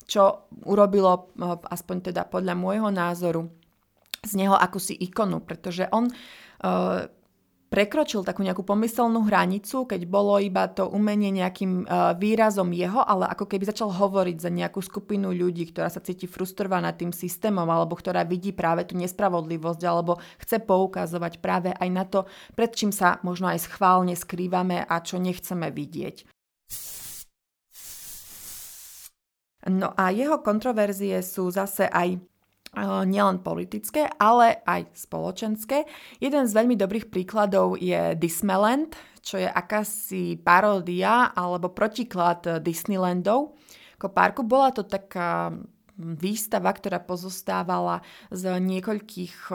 Čo 0.07 0.51
urobilo, 0.65 1.35
e, 1.35 1.45
aspoň 1.67 2.11
teda 2.11 2.25
podľa 2.31 2.55
môjho 2.55 2.89
názoru, 2.89 3.51
z 4.19 4.35
neho 4.35 4.55
akúsi 4.55 4.99
ikonu, 4.99 5.39
pretože 5.39 5.87
on 5.95 6.11
uh, 6.11 7.07
prekročil 7.69 8.25
takú 8.25 8.41
nejakú 8.41 8.65
pomyselnú 8.65 9.29
hranicu, 9.29 9.85
keď 9.85 10.01
bolo 10.09 10.41
iba 10.41 10.65
to 10.67 10.89
umenie 10.89 11.29
nejakým 11.29 11.85
uh, 11.85 12.17
výrazom 12.17 12.73
jeho, 12.73 13.05
ale 13.05 13.29
ako 13.29 13.45
keby 13.45 13.69
začal 13.69 13.93
hovoriť 13.93 14.37
za 14.41 14.49
nejakú 14.49 14.81
skupinu 14.81 15.29
ľudí, 15.29 15.69
ktorá 15.69 15.87
sa 15.87 16.01
cíti 16.01 16.25
frustrovaná 16.25 16.91
tým 16.97 17.13
systémom, 17.13 17.69
alebo 17.69 17.93
ktorá 17.93 18.25
vidí 18.25 18.51
práve 18.51 18.89
tú 18.89 18.97
nespravodlivosť, 18.97 19.81
alebo 19.85 20.17
chce 20.41 20.65
poukazovať 20.65 21.33
práve 21.39 21.69
aj 21.71 21.89
na 21.93 22.03
to, 22.09 22.25
pred 22.57 22.73
čím 22.73 22.89
sa 22.89 23.21
možno 23.21 23.53
aj 23.53 23.69
schválne 23.69 24.17
skrývame 24.17 24.83
a 24.83 24.95
čo 25.05 25.21
nechceme 25.21 25.69
vidieť. 25.69 26.25
No 29.69 29.91
a 29.93 30.09
jeho 30.15 30.39
kontroverzie 30.39 31.19
sú 31.19 31.51
zase 31.51 31.85
aj 31.91 32.28
nielen 32.77 33.41
politické, 33.41 34.05
ale 34.21 34.61
aj 34.61 34.93
spoločenské. 34.93 35.89
Jeden 36.21 36.45
z 36.45 36.53
veľmi 36.53 36.77
dobrých 36.77 37.09
príkladov 37.09 37.81
je 37.81 38.13
Disneyland, 38.13 38.93
čo 39.25 39.41
je 39.41 39.49
akási 39.49 40.37
paródia 40.37 41.33
alebo 41.33 41.73
protiklad 41.73 42.61
Disneylandov. 42.61 43.57
Ako 43.97 44.13
parku 44.13 44.41
bola 44.45 44.69
to 44.69 44.85
taká 44.85 45.51
výstava, 45.99 46.71
ktorá 46.71 47.03
pozostávala 47.03 47.99
z 48.31 48.47
niekoľkých 48.61 49.51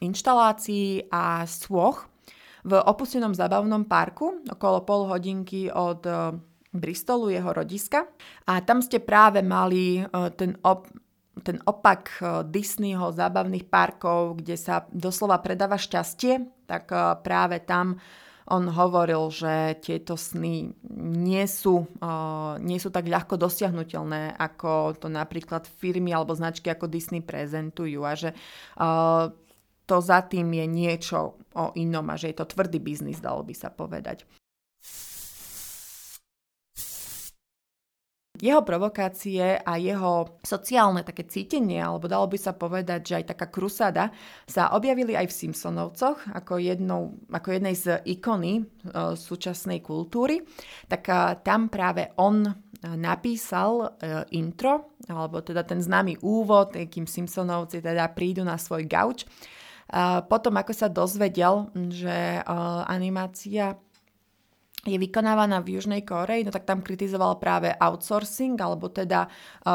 inštalácií 0.00 1.06
a 1.12 1.44
svoch 1.46 2.08
v 2.64 2.76
opustenom 2.76 3.36
zabavnom 3.36 3.84
parku 3.86 4.40
okolo 4.48 4.82
pol 4.82 5.06
hodinky 5.06 5.70
od 5.70 6.02
Bristolu, 6.74 7.30
jeho 7.30 7.52
rodiska. 7.54 8.08
A 8.48 8.64
tam 8.66 8.82
ste 8.82 8.98
práve 8.98 9.44
mali 9.44 10.02
ten 10.34 10.58
op- 10.64 10.90
ten 11.38 11.62
opak 11.62 12.02
eh, 12.20 12.26
Disneyho 12.46 13.14
zábavných 13.14 13.66
parkov, 13.70 14.42
kde 14.42 14.58
sa 14.58 14.86
doslova 14.90 15.38
predáva 15.38 15.78
šťastie, 15.78 16.66
tak 16.66 16.90
eh, 16.90 17.16
práve 17.22 17.62
tam 17.62 18.02
on 18.50 18.66
hovoril, 18.66 19.30
že 19.30 19.78
tieto 19.78 20.18
sny 20.18 20.74
nie 20.98 21.46
sú, 21.46 21.86
uh, 22.02 22.58
nie 22.58 22.82
sú 22.82 22.90
tak 22.90 23.06
ľahko 23.06 23.38
dosiahnutelné, 23.38 24.34
ako 24.34 24.98
to 24.98 25.06
napríklad 25.06 25.70
firmy 25.70 26.10
alebo 26.10 26.34
značky 26.34 26.66
ako 26.66 26.90
Disney 26.90 27.22
prezentujú 27.22 28.02
a 28.02 28.18
že 28.18 28.34
to 29.86 29.96
za 30.02 30.26
tým 30.26 30.50
je 30.50 30.66
niečo 30.66 31.38
o 31.54 31.64
inom 31.78 32.10
a 32.10 32.18
že 32.18 32.34
je 32.34 32.42
to 32.42 32.50
tvrdý 32.50 32.82
biznis, 32.82 33.22
dalo 33.22 33.46
by 33.46 33.54
sa 33.54 33.70
povedať. 33.70 34.26
Jeho 38.40 38.64
provokácie 38.64 39.60
a 39.60 39.76
jeho 39.76 40.40
sociálne 40.40 41.04
také 41.04 41.28
cítenie, 41.28 41.76
alebo 41.76 42.08
dalo 42.08 42.24
by 42.24 42.40
sa 42.40 42.56
povedať, 42.56 43.00
že 43.04 43.14
aj 43.20 43.36
taká 43.36 43.46
krusada, 43.52 44.08
sa 44.48 44.72
objavili 44.72 45.12
aj 45.12 45.28
v 45.28 45.36
Simpsonovcoch 45.44 46.32
ako, 46.32 46.56
jednou, 46.56 47.20
ako 47.28 47.48
jednej 47.52 47.76
z 47.76 48.00
ikony 48.08 48.64
uh, 48.64 49.12
súčasnej 49.12 49.84
kultúry. 49.84 50.40
Tak 50.88 51.02
uh, 51.06 51.36
tam 51.44 51.68
práve 51.68 52.16
on 52.16 52.48
uh, 52.48 52.54
napísal 52.96 53.92
uh, 53.92 54.24
intro, 54.32 54.96
alebo 55.04 55.44
teda 55.44 55.60
ten 55.62 55.84
známy 55.84 56.24
úvod, 56.24 56.72
kým 56.72 57.04
Simpsonovci 57.04 57.84
teda 57.84 58.08
prídu 58.16 58.40
na 58.40 58.56
svoj 58.56 58.88
gauč. 58.88 59.28
Uh, 59.90 60.22
potom, 60.24 60.54
ako 60.56 60.72
sa 60.72 60.88
dozvedel, 60.88 61.68
že 61.92 62.40
uh, 62.40 62.86
animácia 62.88 63.76
je 64.80 64.96
vykonávaná 64.96 65.60
v 65.60 65.76
Južnej 65.76 66.08
Koreji, 66.08 66.48
no 66.48 66.52
tak 66.56 66.64
tam 66.64 66.80
kritizoval 66.80 67.36
práve 67.36 67.68
outsourcing, 67.68 68.56
alebo 68.56 68.88
teda 68.88 69.28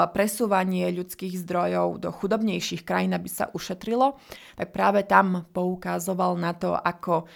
presúvanie 0.10 0.90
ľudských 0.90 1.46
zdrojov 1.46 2.02
do 2.02 2.10
chudobnejších 2.10 2.82
krajín, 2.82 3.14
aby 3.14 3.30
sa 3.30 3.54
ušetrilo. 3.54 4.18
Tak 4.58 4.74
práve 4.74 5.06
tam 5.06 5.46
poukázoval 5.54 6.42
na 6.42 6.58
to, 6.58 6.74
ako 6.74 7.30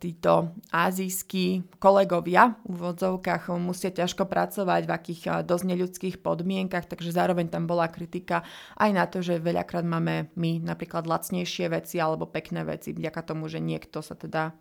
títo 0.00 0.54
azijskí 0.72 1.76
kolegovia 1.76 2.56
v 2.64 2.76
vodzovkách 2.76 3.52
musia 3.60 3.92
ťažko 3.92 4.24
pracovať 4.24 4.82
v 4.88 4.92
akých 4.94 5.22
dosť 5.44 5.64
neľudských 5.64 6.16
podmienkach, 6.24 6.88
takže 6.88 7.12
zároveň 7.12 7.52
tam 7.52 7.68
bola 7.68 7.88
kritika 7.92 8.44
aj 8.80 8.90
na 8.92 9.04
to, 9.04 9.20
že 9.20 9.42
veľakrát 9.42 9.84
máme 9.84 10.32
my 10.36 10.60
napríklad 10.60 11.04
lacnejšie 11.04 11.68
veci 11.68 12.00
alebo 12.00 12.28
pekné 12.28 12.64
veci, 12.64 12.96
vďaka 12.96 13.20
tomu, 13.24 13.48
že 13.48 13.60
niekto 13.60 14.00
sa 14.00 14.16
teda 14.16 14.56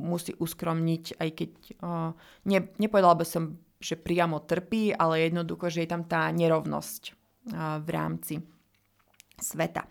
musí 0.00 0.34
uskromniť, 0.34 1.22
aj 1.22 1.30
keď 1.30 1.48
uh, 1.80 2.12
ne, 2.46 2.58
nepovedala 2.76 3.18
by 3.18 3.26
som, 3.26 3.56
že 3.76 3.96
priamo 3.98 4.44
trpí, 4.44 4.94
ale 4.94 5.28
jednoducho, 5.28 5.68
že 5.68 5.84
je 5.84 5.90
tam 5.90 6.04
tá 6.04 6.28
nerovnosť 6.32 7.02
v 7.86 7.88
rámci 7.94 8.42
sveta. 9.38 9.86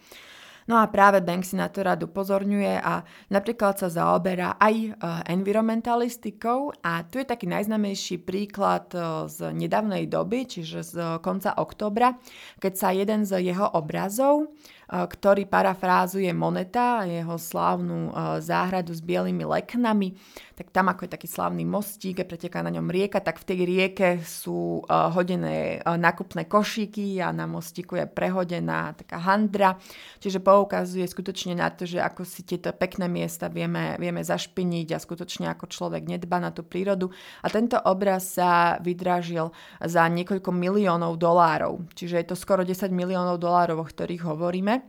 No 0.66 0.82
a 0.82 0.90
práve 0.90 1.22
Banksy 1.22 1.56
na 1.62 1.70
to 1.70 1.86
rád 1.86 2.04
upozorňuje 2.10 2.82
a 2.82 3.06
napríklad 3.30 3.78
sa 3.78 3.88
zaoberá 3.88 4.58
aj 4.58 4.98
environmentalistikou 5.30 6.74
a 6.82 7.06
tu 7.06 7.22
je 7.22 7.30
taký 7.30 7.46
najznamejší 7.46 8.26
príklad 8.26 8.90
z 9.30 9.54
nedávnej 9.54 10.10
doby, 10.10 10.50
čiže 10.50 10.82
z 10.82 10.96
konca 11.22 11.54
oktobra, 11.62 12.18
keď 12.58 12.74
sa 12.74 12.90
jeden 12.92 13.30
z 13.30 13.46
jeho 13.46 13.72
obrazov 13.78 14.52
ktorý 14.90 15.50
parafrázuje 15.50 16.30
Moneta 16.32 17.02
a 17.02 17.10
jeho 17.10 17.38
slávnu 17.42 18.14
záhradu 18.40 18.94
s 18.94 19.02
bielými 19.02 19.42
leknami. 19.42 20.14
Tak 20.56 20.72
tam 20.72 20.88
ako 20.88 21.04
je 21.04 21.12
taký 21.12 21.28
slávny 21.28 21.68
mostík 21.68 22.24
a 22.24 22.30
preteká 22.30 22.64
na 22.64 22.72
ňom 22.72 22.88
rieka, 22.88 23.20
tak 23.20 23.44
v 23.44 23.48
tej 23.50 23.60
rieke 23.68 24.10
sú 24.24 24.88
hodené 24.88 25.84
nakupné 25.84 26.48
košíky 26.48 27.20
a 27.20 27.36
na 27.36 27.44
mostíku 27.44 28.00
je 28.00 28.08
prehodená 28.08 28.96
taká 28.96 29.20
handra. 29.20 29.76
Čiže 30.24 30.40
poukazuje 30.40 31.04
skutočne 31.04 31.60
na 31.60 31.68
to, 31.74 31.84
že 31.84 32.00
ako 32.00 32.24
si 32.24 32.48
tieto 32.48 32.72
pekné 32.72 33.12
miesta 33.12 33.52
vieme, 33.52 34.00
vieme 34.00 34.24
zašpiniť 34.24 34.96
a 34.96 35.04
skutočne 35.04 35.52
ako 35.52 35.68
človek 35.68 36.08
nedba 36.08 36.40
na 36.40 36.56
tú 36.56 36.64
prírodu. 36.64 37.12
A 37.44 37.52
tento 37.52 37.76
obraz 37.76 38.40
sa 38.40 38.80
vydražil 38.80 39.52
za 39.84 40.08
niekoľko 40.08 40.56
miliónov 40.56 41.20
dolárov. 41.20 41.84
Čiže 42.00 42.24
je 42.24 42.28
to 42.32 42.40
skoro 42.40 42.64
10 42.64 42.96
miliónov 42.96 43.44
dolárov, 43.44 43.84
o 43.84 43.90
ktorých 43.90 44.24
hovoríme 44.24 44.85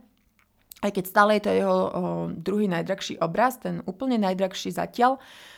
aj 0.83 0.91
keď 0.93 1.05
stále 1.09 1.31
je 1.37 1.43
to 1.43 1.51
jeho 1.57 1.77
o, 1.77 1.89
druhý 2.31 2.69
najdrahší 2.69 3.17
obraz, 3.17 3.57
ten 3.57 3.81
úplne 3.89 4.21
najdrahší 4.21 4.73
zatiaľ, 4.73 5.17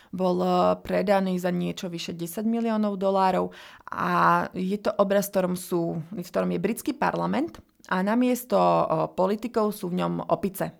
bol 0.09 0.41
predaný 0.81 1.37
za 1.37 1.53
niečo 1.53 1.85
vyše 1.85 2.17
10 2.17 2.41
miliónov 2.49 2.97
dolárov 2.97 3.53
a 3.93 4.45
je 4.57 4.77
to 4.81 4.89
obraz, 4.97 5.29
v 5.29 5.33
ktorom, 5.37 5.53
sú, 5.53 6.01
v 6.09 6.25
ktorom 6.25 6.49
je 6.49 6.57
britský 6.57 6.97
parlament 6.97 7.61
a 7.93 8.01
namiesto 8.01 8.57
politikov 9.13 9.69
sú 9.69 9.93
v 9.93 10.01
ňom 10.01 10.25
opice. 10.33 10.73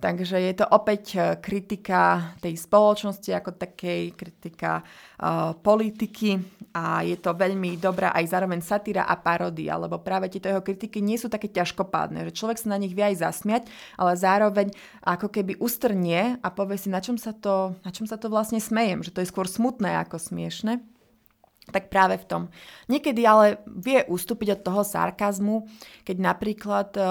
Takže 0.00 0.40
je 0.40 0.54
to 0.56 0.64
opäť 0.72 1.04
e, 1.12 1.18
kritika 1.36 2.32
tej 2.40 2.56
spoločnosti 2.56 3.28
ako 3.36 3.52
takej, 3.60 4.16
kritika 4.16 4.80
uh, 4.80 5.52
politiky 5.60 6.40
a 6.72 7.04
je 7.04 7.20
to 7.20 7.36
veľmi 7.36 7.76
dobrá 7.76 8.16
aj 8.16 8.32
zároveň 8.32 8.64
satíra 8.64 9.04
a 9.04 9.20
parodia, 9.20 9.76
lebo 9.76 10.00
práve 10.00 10.32
tieto 10.32 10.48
jeho 10.48 10.64
kritiky 10.64 11.04
nie 11.04 11.20
sú 11.20 11.28
také 11.28 11.52
ťažkopádne, 11.52 12.24
že 12.30 12.36
človek 12.36 12.56
sa 12.56 12.72
na 12.72 12.80
nich 12.80 12.96
vie 12.96 13.04
aj 13.12 13.20
zasmiať, 13.20 13.68
ale 14.00 14.16
zároveň 14.16 14.72
ako 15.04 15.28
keby 15.28 15.60
ustrnie 15.60 16.40
a 16.40 16.48
povie 16.48 16.80
si, 16.80 16.88
na 16.88 17.04
čom 17.04 17.20
sa 17.20 17.36
to, 17.36 17.76
na 17.84 17.92
čom 17.92 18.08
sa 18.08 18.16
to 18.16 18.32
vlastne 18.32 18.62
smejem, 18.62 19.04
že 19.04 19.12
to 19.12 19.20
je 19.20 19.28
skôr 19.28 19.44
smutné 19.44 20.00
ako 20.00 20.16
smiešne 20.16 20.80
tak 21.70 21.88
práve 21.88 22.18
v 22.18 22.28
tom. 22.28 22.42
Niekedy 22.90 23.22
ale 23.24 23.62
vie 23.66 24.02
ustúpiť 24.04 24.58
od 24.58 24.60
toho 24.66 24.82
sarkazmu, 24.82 25.70
keď 26.04 26.16
napríklad 26.18 26.88
e, 26.98 27.02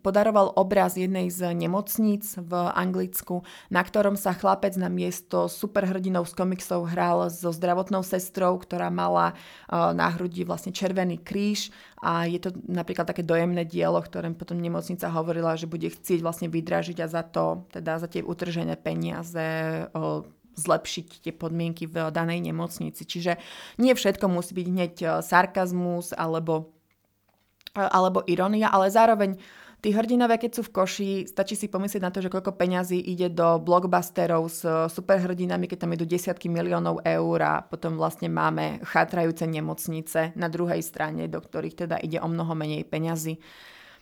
podaroval 0.00 0.56
obraz 0.56 0.96
jednej 0.96 1.28
z 1.28 1.52
nemocníc 1.52 2.40
v 2.40 2.52
Anglicku, 2.72 3.44
na 3.68 3.84
ktorom 3.84 4.16
sa 4.16 4.32
chlapec 4.32 4.74
na 4.80 4.88
miesto 4.88 5.46
superhrdinov 5.46 6.26
z 6.26 6.34
komiksov 6.34 6.88
hral 6.88 7.28
so 7.28 7.52
zdravotnou 7.52 8.00
sestrou, 8.00 8.56
ktorá 8.56 8.88
mala 8.88 9.32
e, 9.32 9.74
na 9.76 10.08
hrudi 10.10 10.42
vlastne 10.42 10.72
červený 10.72 11.20
kríž 11.20 11.68
a 12.00 12.24
je 12.24 12.40
to 12.40 12.56
napríklad 12.64 13.04
také 13.04 13.20
dojemné 13.20 13.68
dielo, 13.68 14.00
ktoré 14.00 14.32
potom 14.32 14.56
nemocnica 14.56 15.12
hovorila, 15.12 15.60
že 15.60 15.68
bude 15.68 15.92
chcieť 15.92 16.24
vlastne 16.24 16.48
vydražiť 16.48 16.96
a 17.04 17.06
za 17.12 17.22
to, 17.28 17.68
teda 17.68 18.00
za 18.00 18.08
tie 18.08 18.24
utržené 18.24 18.80
peniaze 18.80 19.84
zlepšiť 20.60 21.24
tie 21.24 21.32
podmienky 21.32 21.88
v 21.88 22.12
danej 22.12 22.44
nemocnici. 22.44 23.08
Čiže 23.08 23.40
nie 23.80 23.96
všetko 23.96 24.28
musí 24.28 24.52
byť 24.52 24.66
hneď 24.68 24.94
e, 25.00 25.06
sarkazmus 25.24 26.12
alebo, 26.12 26.68
e, 27.72 27.80
alebo 27.80 28.20
ironia, 28.28 28.68
ale 28.68 28.92
zároveň 28.92 29.40
Tí 29.80 29.96
hrdinové, 29.96 30.36
keď 30.36 30.60
sú 30.60 30.62
v 30.68 30.74
koši, 30.76 31.10
stačí 31.24 31.56
si 31.56 31.72
pomyslieť 31.72 32.04
na 32.04 32.12
to, 32.12 32.20
že 32.20 32.28
koľko 32.28 32.52
peňazí 32.52 33.00
ide 33.00 33.32
do 33.32 33.56
blockbusterov 33.56 34.44
s 34.52 34.60
superhrdinami, 34.92 35.64
keď 35.64 35.88
tam 35.88 35.96
idú 35.96 36.04
desiatky 36.04 36.52
miliónov 36.52 37.00
eur 37.00 37.38
a 37.40 37.64
potom 37.64 37.96
vlastne 37.96 38.28
máme 38.28 38.84
chátrajúce 38.84 39.48
nemocnice 39.48 40.36
na 40.36 40.52
druhej 40.52 40.84
strane, 40.84 41.32
do 41.32 41.40
ktorých 41.40 41.88
teda 41.88 41.96
ide 41.96 42.20
o 42.20 42.28
mnoho 42.28 42.52
menej 42.52 42.84
peňazí. 42.84 43.40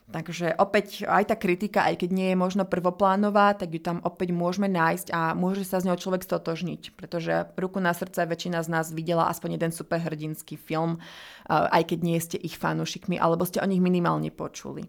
Takže 0.09 0.57
opäť 0.57 1.05
aj 1.05 1.29
tá 1.29 1.37
kritika, 1.37 1.85
aj 1.85 2.01
keď 2.01 2.11
nie 2.17 2.29
je 2.33 2.41
možno 2.41 2.65
prvoplánová, 2.65 3.53
tak 3.53 3.77
ju 3.77 3.77
tam 3.77 4.01
opäť 4.01 4.33
môžeme 4.33 4.65
nájsť 4.65 5.13
a 5.13 5.37
môže 5.37 5.69
sa 5.69 5.85
z 5.85 5.93
ňou 5.93 6.01
človek 6.01 6.25
stotožniť, 6.25 6.97
pretože 6.97 7.53
ruku 7.61 7.77
na 7.77 7.93
srdce 7.93 8.25
väčšina 8.25 8.65
z 8.65 8.73
nás 8.73 8.89
videla 8.89 9.29
aspoň 9.29 9.61
jeden 9.61 9.69
superhrdinský 9.69 10.57
film, 10.57 10.97
aj 11.45 11.93
keď 11.93 11.99
nie 12.01 12.17
ste 12.25 12.41
ich 12.41 12.57
fanúšikmi, 12.57 13.21
alebo 13.21 13.45
ste 13.45 13.61
o 13.61 13.69
nich 13.69 13.85
minimálne 13.85 14.33
počuli. 14.33 14.89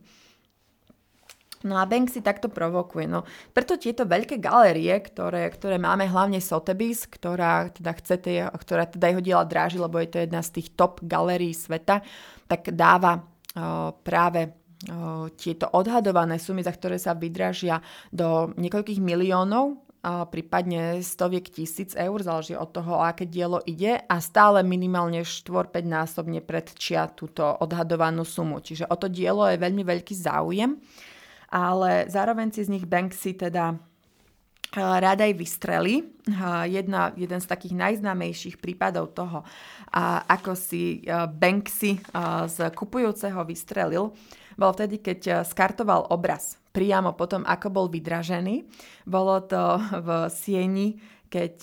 No 1.67 1.75
a 1.75 1.83
Banksy 1.83 2.23
takto 2.23 2.47
provokuje. 2.47 3.11
No, 3.11 3.27
preto 3.51 3.75
tieto 3.75 4.07
veľké 4.07 4.39
galérie, 4.39 4.95
ktoré, 5.03 5.51
ktoré 5.51 5.75
máme 5.75 6.07
hlavne 6.07 6.39
Sotheby's, 6.39 7.03
ktorá 7.11 7.67
teda, 7.75 7.91
chcete, 7.99 8.31
ktorá 8.55 8.87
teda 8.87 9.11
jeho 9.11 9.19
diela 9.19 9.43
dráži, 9.43 9.83
lebo 9.83 9.99
je 9.99 10.07
to 10.07 10.23
jedna 10.23 10.39
z 10.39 10.63
tých 10.63 10.79
top 10.79 11.03
galérií 11.03 11.51
sveta, 11.51 11.99
tak 12.47 12.71
dáva 12.71 13.19
uh, 13.19 13.91
práve 13.99 14.55
tieto 15.35 15.67
odhadované 15.75 16.39
sumy, 16.39 16.63
za 16.63 16.71
ktoré 16.71 16.95
sa 16.95 17.11
vydražia 17.11 17.83
do 18.15 18.55
niekoľkých 18.55 19.03
miliónov 19.03 19.89
prípadne 20.31 21.03
stoviek 21.03 21.43
tisíc 21.51 21.91
eur, 21.91 22.23
záleží 22.23 22.55
od 22.55 22.71
toho, 22.71 23.03
o 23.03 23.03
aké 23.03 23.27
dielo 23.27 23.59
ide 23.67 23.99
a 23.99 24.23
stále 24.23 24.63
minimálne 24.63 25.27
4-5 25.27 25.83
násobne 25.83 26.39
predčia 26.39 27.11
túto 27.11 27.43
odhadovanú 27.43 28.23
sumu. 28.23 28.63
Čiže 28.63 28.87
o 28.87 28.95
to 28.95 29.11
dielo 29.11 29.43
je 29.51 29.59
veľmi 29.59 29.83
veľký 29.83 30.15
záujem, 30.15 30.79
ale 31.51 32.07
zároveň 32.07 32.47
si 32.55 32.63
z 32.63 32.71
nich 32.79 32.87
Banksy 32.87 33.35
teda 33.35 33.75
rád 34.75 35.25
aj 35.25 35.33
vystreli. 35.33 36.05
Jedna, 36.69 37.09
jeden 37.17 37.39
z 37.41 37.47
takých 37.49 37.73
najznámejších 37.73 38.61
prípadov 38.61 39.17
toho, 39.17 39.41
ako 40.29 40.53
si 40.53 41.01
Banksy 41.09 41.97
z 42.45 42.57
kupujúceho 42.77 43.41
vystrelil, 43.41 44.13
bol 44.59 44.75
vtedy, 44.75 44.99
keď 44.99 45.19
eh, 45.23 45.35
skartoval 45.47 46.11
obraz 46.11 46.59
priamo 46.69 47.15
potom, 47.15 47.47
ako 47.47 47.67
bol 47.71 47.87
vydražený. 47.89 48.67
Bolo 49.07 49.41
to 49.47 49.79
v 50.05 50.09
Sieni, 50.29 51.01
keď 51.25 51.55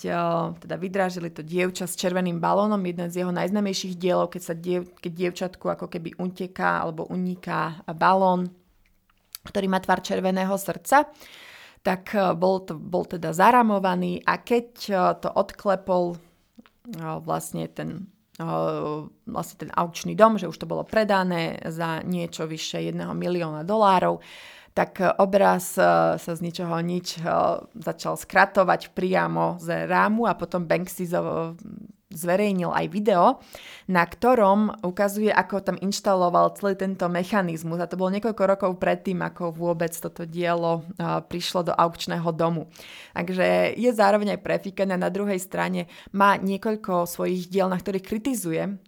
teda 0.59 0.75
vydražili 0.75 1.31
to 1.31 1.43
dievča 1.43 1.87
s 1.87 1.95
červeným 1.95 2.43
balónom, 2.43 2.79
jeden 2.83 3.07
z 3.07 3.23
jeho 3.23 3.31
najznamejších 3.31 3.95
dielov, 3.95 4.31
keď, 4.35 4.41
sa 4.43 4.55
diev, 4.55 4.91
keď 4.99 5.11
dievčatku 5.11 5.63
ako 5.63 5.87
keby 5.87 6.15
uteká 6.19 6.83
alebo 6.83 7.07
uniká 7.07 7.83
balón, 7.95 8.51
ktorý 9.47 9.67
má 9.71 9.79
tvar 9.79 10.03
červeného 10.03 10.55
srdca 10.59 11.07
tak 11.87 12.11
uh, 12.11 12.35
bol, 12.35 12.67
to, 12.67 12.75
bol 12.75 13.07
teda 13.07 13.31
zaramovaný 13.31 14.19
a 14.27 14.43
keď 14.43 14.67
uh, 14.91 15.15
to 15.15 15.31
odklepol 15.31 16.19
vlastne 17.23 17.67
ten 17.67 18.07
vlastne 19.25 19.57
ten 19.57 19.71
aukčný 19.73 20.13
dom, 20.13 20.37
že 20.37 20.45
už 20.45 20.61
to 20.61 20.69
bolo 20.69 20.85
predané 20.85 21.57
za 21.65 22.05
niečo 22.05 22.45
vyššie 22.45 22.93
1 22.93 23.01
milióna 23.17 23.65
dolárov, 23.65 24.21
tak 24.77 25.01
obraz 25.17 25.73
sa 25.73 26.15
z 26.21 26.37
ničoho 26.37 26.77
nič 26.85 27.17
začal 27.73 28.13
skratovať 28.13 28.93
priamo 28.93 29.57
z 29.57 29.89
rámu 29.89 30.29
a 30.29 30.37
potom 30.37 30.69
Banksy 30.69 31.09
zverejnil 32.17 32.73
aj 32.73 32.85
video, 32.89 33.37
na 33.85 34.01
ktorom 34.01 34.81
ukazuje, 34.81 35.29
ako 35.29 35.61
tam 35.61 35.77
inštaloval 35.77 36.57
celý 36.57 36.73
tento 36.73 37.05
mechanizmus. 37.05 37.77
A 37.77 37.85
to 37.85 37.95
bolo 37.95 38.17
niekoľko 38.17 38.43
rokov 38.49 38.71
predtým, 38.81 39.21
ako 39.21 39.53
vôbec 39.53 39.93
toto 39.93 40.25
dielo 40.25 40.81
prišlo 41.29 41.69
do 41.69 41.73
aukčného 41.77 42.25
domu. 42.33 42.73
Takže 43.13 43.77
je 43.77 43.91
zároveň 43.93 44.35
aj 44.35 44.43
prefikané. 44.43 44.97
Na 44.97 45.13
druhej 45.13 45.37
strane 45.37 45.85
má 46.11 46.35
niekoľko 46.41 47.05
svojich 47.05 47.47
diel, 47.47 47.69
na 47.69 47.77
ktorých 47.77 48.03
kritizuje 48.03 48.81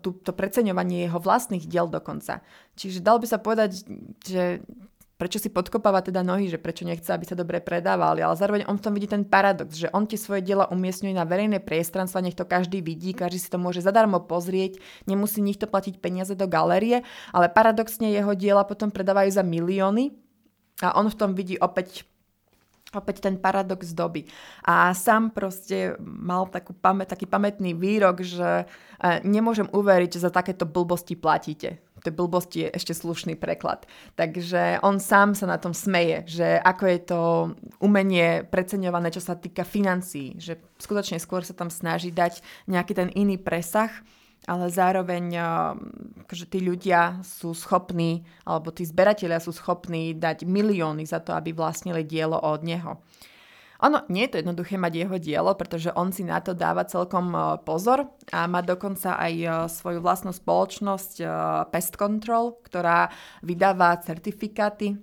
to 0.00 0.30
preceňovanie 0.32 1.06
jeho 1.06 1.20
vlastných 1.20 1.68
diel 1.68 1.86
dokonca. 1.86 2.40
Čiže 2.74 3.04
dal 3.04 3.22
by 3.22 3.26
sa 3.28 3.38
povedať, 3.38 3.86
že 4.24 4.64
prečo 5.14 5.38
si 5.38 5.50
podkopáva 5.50 6.02
teda 6.02 6.26
nohy, 6.26 6.50
že 6.50 6.58
prečo 6.58 6.82
nechce, 6.82 7.06
aby 7.14 7.22
sa 7.22 7.38
dobre 7.38 7.62
predávali, 7.62 8.20
ale 8.20 8.34
zároveň 8.34 8.62
on 8.66 8.78
v 8.78 8.84
tom 8.84 8.92
vidí 8.94 9.06
ten 9.06 9.22
paradox, 9.22 9.78
že 9.78 9.90
on 9.94 10.10
tie 10.10 10.18
svoje 10.18 10.42
diela 10.42 10.66
umiestňuje 10.70 11.14
na 11.14 11.22
verejné 11.22 11.62
priestranstva, 11.62 12.24
nech 12.24 12.34
to 12.34 12.46
každý 12.46 12.82
vidí, 12.82 13.14
každý 13.14 13.38
si 13.38 13.48
to 13.50 13.58
môže 13.58 13.82
zadarmo 13.82 14.18
pozrieť, 14.26 14.82
nemusí 15.06 15.38
nikto 15.38 15.70
platiť 15.70 16.02
peniaze 16.02 16.34
do 16.34 16.50
galérie, 16.50 17.06
ale 17.30 17.46
paradoxne 17.46 18.10
jeho 18.10 18.34
diela 18.34 18.66
potom 18.66 18.90
predávajú 18.90 19.30
za 19.30 19.46
milióny 19.46 20.14
a 20.82 20.98
on 20.98 21.06
v 21.06 21.18
tom 21.18 21.38
vidí 21.38 21.54
opäť 21.62 22.02
opäť 22.94 23.26
ten 23.26 23.34
paradox 23.34 23.90
doby. 23.90 24.22
A 24.62 24.94
sám 24.94 25.34
proste 25.34 25.98
mal 26.00 26.46
takú 26.46 26.72
pamä, 26.72 27.02
taký 27.02 27.26
pamätný 27.26 27.74
výrok, 27.74 28.22
že 28.22 28.64
e, 28.64 28.64
nemôžem 29.26 29.66
uveriť, 29.66 30.14
že 30.14 30.24
za 30.24 30.30
takéto 30.30 30.62
blbosti 30.62 31.18
platíte 31.18 31.82
tej 32.04 32.12
blbosti 32.12 32.68
je 32.68 32.74
ešte 32.76 32.92
slušný 32.92 33.40
preklad. 33.40 33.88
Takže 34.20 34.84
on 34.84 35.00
sám 35.00 35.32
sa 35.32 35.48
na 35.48 35.56
tom 35.56 35.72
smeje, 35.72 36.28
že 36.28 36.60
ako 36.60 36.84
je 36.84 37.00
to 37.00 37.20
umenie 37.80 38.44
preceňované, 38.44 39.08
čo 39.08 39.24
sa 39.24 39.40
týka 39.40 39.64
financií, 39.64 40.36
že 40.36 40.60
skutočne 40.76 41.16
skôr 41.16 41.40
sa 41.40 41.56
tam 41.56 41.72
snaží 41.72 42.12
dať 42.12 42.44
nejaký 42.68 42.92
ten 42.92 43.08
iný 43.16 43.40
presah, 43.40 43.88
ale 44.44 44.68
zároveň 44.68 45.24
že 46.28 46.44
tí 46.44 46.60
ľudia 46.60 47.24
sú 47.24 47.56
schopní, 47.56 48.28
alebo 48.44 48.68
tí 48.68 48.84
zberatelia 48.84 49.40
sú 49.40 49.56
schopní 49.56 50.12
dať 50.12 50.44
milióny 50.44 51.08
za 51.08 51.24
to, 51.24 51.32
aby 51.32 51.56
vlastnili 51.56 52.04
dielo 52.04 52.36
od 52.36 52.60
neho. 52.60 53.00
Ono 53.82 54.06
nie 54.06 54.26
je 54.26 54.30
to 54.30 54.40
jednoduché 54.44 54.78
mať 54.78 54.92
jeho 54.94 55.16
dielo, 55.18 55.50
pretože 55.58 55.90
on 55.98 56.14
si 56.14 56.22
na 56.22 56.38
to 56.38 56.54
dáva 56.54 56.86
celkom 56.86 57.34
e, 57.34 57.38
pozor 57.66 58.06
a 58.30 58.46
má 58.46 58.62
dokonca 58.62 59.18
aj 59.18 59.34
e, 59.34 59.48
svoju 59.66 59.98
vlastnú 59.98 60.30
spoločnosť 60.30 61.14
e, 61.18 61.24
Pest 61.74 61.98
Control, 61.98 62.54
ktorá 62.62 63.10
vydáva 63.42 63.98
certifikáty 63.98 64.94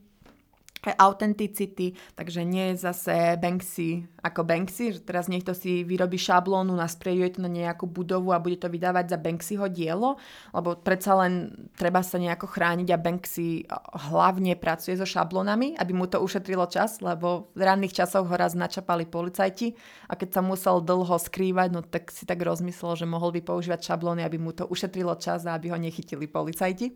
autenticity, 0.90 1.94
takže 2.18 2.42
nie 2.42 2.74
je 2.74 2.90
zase 2.90 3.38
Banksy 3.38 4.10
ako 4.22 4.46
Banksy, 4.46 4.98
že 4.98 5.02
teraz 5.02 5.26
niekto 5.26 5.58
si 5.58 5.82
vyrobí 5.82 6.18
šablónu, 6.18 6.78
nasprejuje 6.78 7.38
to 7.38 7.40
na 7.42 7.50
nejakú 7.50 7.90
budovu 7.90 8.30
a 8.34 8.42
bude 8.42 8.62
to 8.62 8.70
vydávať 8.70 9.14
za 9.14 9.18
Banksyho 9.18 9.66
dielo, 9.66 10.22
lebo 10.54 10.78
predsa 10.78 11.18
len 11.18 11.50
treba 11.74 12.06
sa 12.06 12.22
nejako 12.22 12.46
chrániť 12.46 12.88
a 12.94 13.02
Banksy 13.02 13.66
hlavne 14.14 14.54
pracuje 14.62 14.94
so 14.94 15.10
šablónami, 15.10 15.74
aby 15.78 15.94
mu 15.98 16.06
to 16.06 16.22
ušetrilo 16.22 16.70
čas, 16.70 17.02
lebo 17.02 17.50
v 17.58 17.62
ranných 17.66 17.98
časoch 17.98 18.30
ho 18.30 18.36
raz 18.38 18.54
načapali 18.54 19.10
policajti 19.10 19.74
a 20.06 20.14
keď 20.14 20.38
sa 20.38 20.42
musel 20.46 20.86
dlho 20.86 21.18
skrývať, 21.18 21.70
no 21.74 21.82
tak 21.82 22.14
si 22.14 22.30
tak 22.30 22.46
rozmyslel, 22.46 22.94
že 22.94 23.10
mohol 23.10 23.34
by 23.34 23.42
používať 23.42 23.90
šablóny, 23.90 24.22
aby 24.22 24.38
mu 24.38 24.54
to 24.54 24.70
ušetrilo 24.70 25.18
čas 25.18 25.50
a 25.50 25.58
aby 25.58 25.74
ho 25.74 25.78
nechytili 25.82 26.30
policajti. 26.30 26.94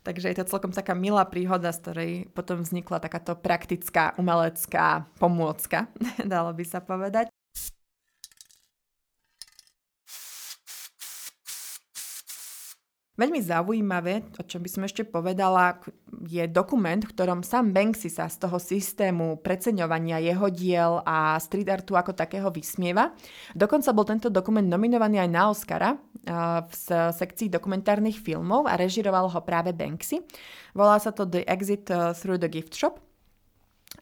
Takže 0.00 0.32
je 0.32 0.36
to 0.40 0.48
celkom 0.48 0.72
taká 0.72 0.96
milá 0.96 1.28
príhoda, 1.28 1.68
z 1.72 1.80
ktorej 1.84 2.12
potom 2.32 2.64
vznikla 2.64 3.04
takáto 3.04 3.36
praktická 3.36 4.16
umelecká 4.16 5.04
pomôcka, 5.20 5.92
dalo 6.24 6.56
by 6.56 6.64
sa 6.64 6.80
povedať. 6.80 7.28
Veľmi 13.20 13.44
zaujímavé, 13.44 14.24
o 14.40 14.42
čom 14.48 14.64
by 14.64 14.70
som 14.72 14.88
ešte 14.88 15.04
povedala, 15.04 15.76
je 16.24 16.40
dokument, 16.48 16.96
v 17.04 17.12
ktorom 17.12 17.44
sám 17.44 17.68
Banksy 17.68 18.08
sa 18.08 18.32
z 18.32 18.40
toho 18.40 18.56
systému 18.56 19.44
preceňovania 19.44 20.24
jeho 20.24 20.48
diel 20.48 21.04
a 21.04 21.36
street 21.36 21.68
artu 21.68 22.00
ako 22.00 22.16
takého 22.16 22.48
vysmieva. 22.48 23.12
Dokonca 23.52 23.92
bol 23.92 24.08
tento 24.08 24.32
dokument 24.32 24.64
nominovaný 24.64 25.20
aj 25.20 25.30
na 25.36 25.42
Oscara 25.52 26.00
v 26.64 26.72
sekcii 27.12 27.52
dokumentárnych 27.52 28.16
filmov 28.16 28.64
a 28.64 28.80
režiroval 28.80 29.28
ho 29.28 29.40
práve 29.44 29.76
Banksy. 29.76 30.24
Volá 30.72 30.96
sa 30.96 31.12
to 31.12 31.28
The 31.28 31.44
Exit 31.44 31.92
Through 31.92 32.40
the 32.40 32.48
Gift 32.48 32.72
Shop 32.72 32.96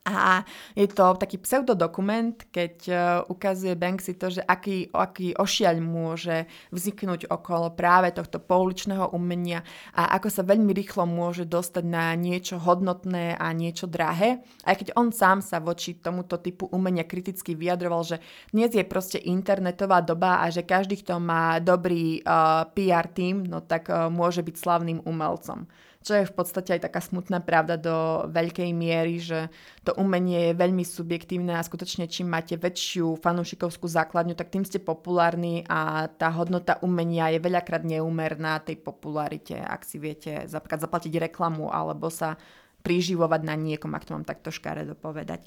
a 0.08 0.32
je 0.72 0.88
to 0.88 1.14
taký 1.20 1.36
pseudodokument, 1.38 2.48
keď 2.48 2.74
uh, 2.88 2.98
ukazuje 3.28 3.76
Banksy 3.76 4.16
to, 4.16 4.32
že 4.32 4.42
aký, 4.42 4.88
aký 4.90 5.36
ošiaľ 5.36 5.76
môže 5.84 6.48
vzniknúť 6.72 7.28
okolo 7.28 7.72
práve 7.76 8.10
tohto 8.16 8.40
pouličného 8.40 9.12
umenia 9.12 9.62
a 9.92 10.16
ako 10.16 10.28
sa 10.32 10.42
veľmi 10.42 10.72
rýchlo 10.72 11.04
môže 11.04 11.44
dostať 11.44 11.84
na 11.84 12.12
niečo 12.16 12.56
hodnotné 12.58 13.36
a 13.36 13.52
niečo 13.52 13.86
drahé. 13.86 14.40
Aj 14.64 14.74
keď 14.74 14.96
on 14.96 15.12
sám 15.12 15.44
sa 15.44 15.60
voči 15.60 16.00
tomuto 16.00 16.40
typu 16.40 16.66
umenia 16.72 17.04
kriticky 17.04 17.52
vyjadroval, 17.54 18.02
že 18.04 18.16
dnes 18.50 18.72
je 18.72 18.84
proste 18.86 19.20
internetová 19.20 20.00
doba 20.00 20.40
a 20.42 20.48
že 20.48 20.64
každý, 20.64 21.00
kto 21.00 21.20
má 21.20 21.60
dobrý 21.60 22.24
uh, 22.24 22.66
PR 22.72 23.06
tým, 23.12 23.44
no 23.44 23.60
tak 23.60 23.92
uh, 23.92 24.08
môže 24.08 24.40
byť 24.40 24.56
slavným 24.56 24.98
umelcom 25.04 25.68
čo 26.08 26.24
je 26.24 26.24
v 26.24 26.32
podstate 26.32 26.80
aj 26.80 26.88
taká 26.88 27.04
smutná 27.04 27.44
pravda 27.44 27.76
do 27.76 28.24
veľkej 28.32 28.72
miery, 28.72 29.20
že 29.20 29.52
to 29.84 29.92
umenie 30.00 30.48
je 30.48 30.52
veľmi 30.56 30.80
subjektívne 30.80 31.52
a 31.52 31.60
skutočne 31.60 32.08
čím 32.08 32.32
máte 32.32 32.56
väčšiu 32.56 33.20
fanúšikovskú 33.20 33.84
základňu, 33.84 34.32
tak 34.32 34.48
tým 34.48 34.64
ste 34.64 34.80
populárni 34.80 35.68
a 35.68 36.08
tá 36.08 36.32
hodnota 36.32 36.80
umenia 36.80 37.28
je 37.36 37.44
veľakrát 37.44 37.84
neúmerná 37.84 38.64
tej 38.64 38.80
popularite, 38.80 39.60
ak 39.60 39.84
si 39.84 40.00
viete 40.00 40.48
napríklad 40.48 40.80
zaplatiť 40.80 41.28
reklamu 41.28 41.68
alebo 41.68 42.08
sa 42.08 42.40
priživovať 42.80 43.40
na 43.44 43.52
niekom, 43.52 43.92
ak 43.92 44.08
to 44.08 44.16
mám 44.16 44.24
takto 44.24 44.48
škaredo 44.48 44.96
povedať. 44.96 45.44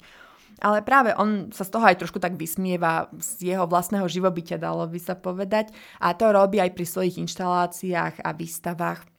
Ale 0.62 0.84
práve 0.84 1.10
on 1.16 1.50
sa 1.50 1.66
z 1.66 1.72
toho 1.74 1.84
aj 1.88 1.98
trošku 1.98 2.22
tak 2.22 2.38
vysmieva 2.38 3.10
z 3.18 3.56
jeho 3.56 3.66
vlastného 3.66 4.04
živobytia, 4.06 4.60
dalo 4.60 4.84
by 4.86 5.00
sa 5.00 5.16
povedať. 5.16 5.72
A 5.98 6.12
to 6.12 6.28
robí 6.28 6.60
aj 6.60 6.76
pri 6.76 6.84
svojich 6.86 7.18
inštaláciách 7.18 8.20
a 8.20 8.30
výstavách. 8.36 9.11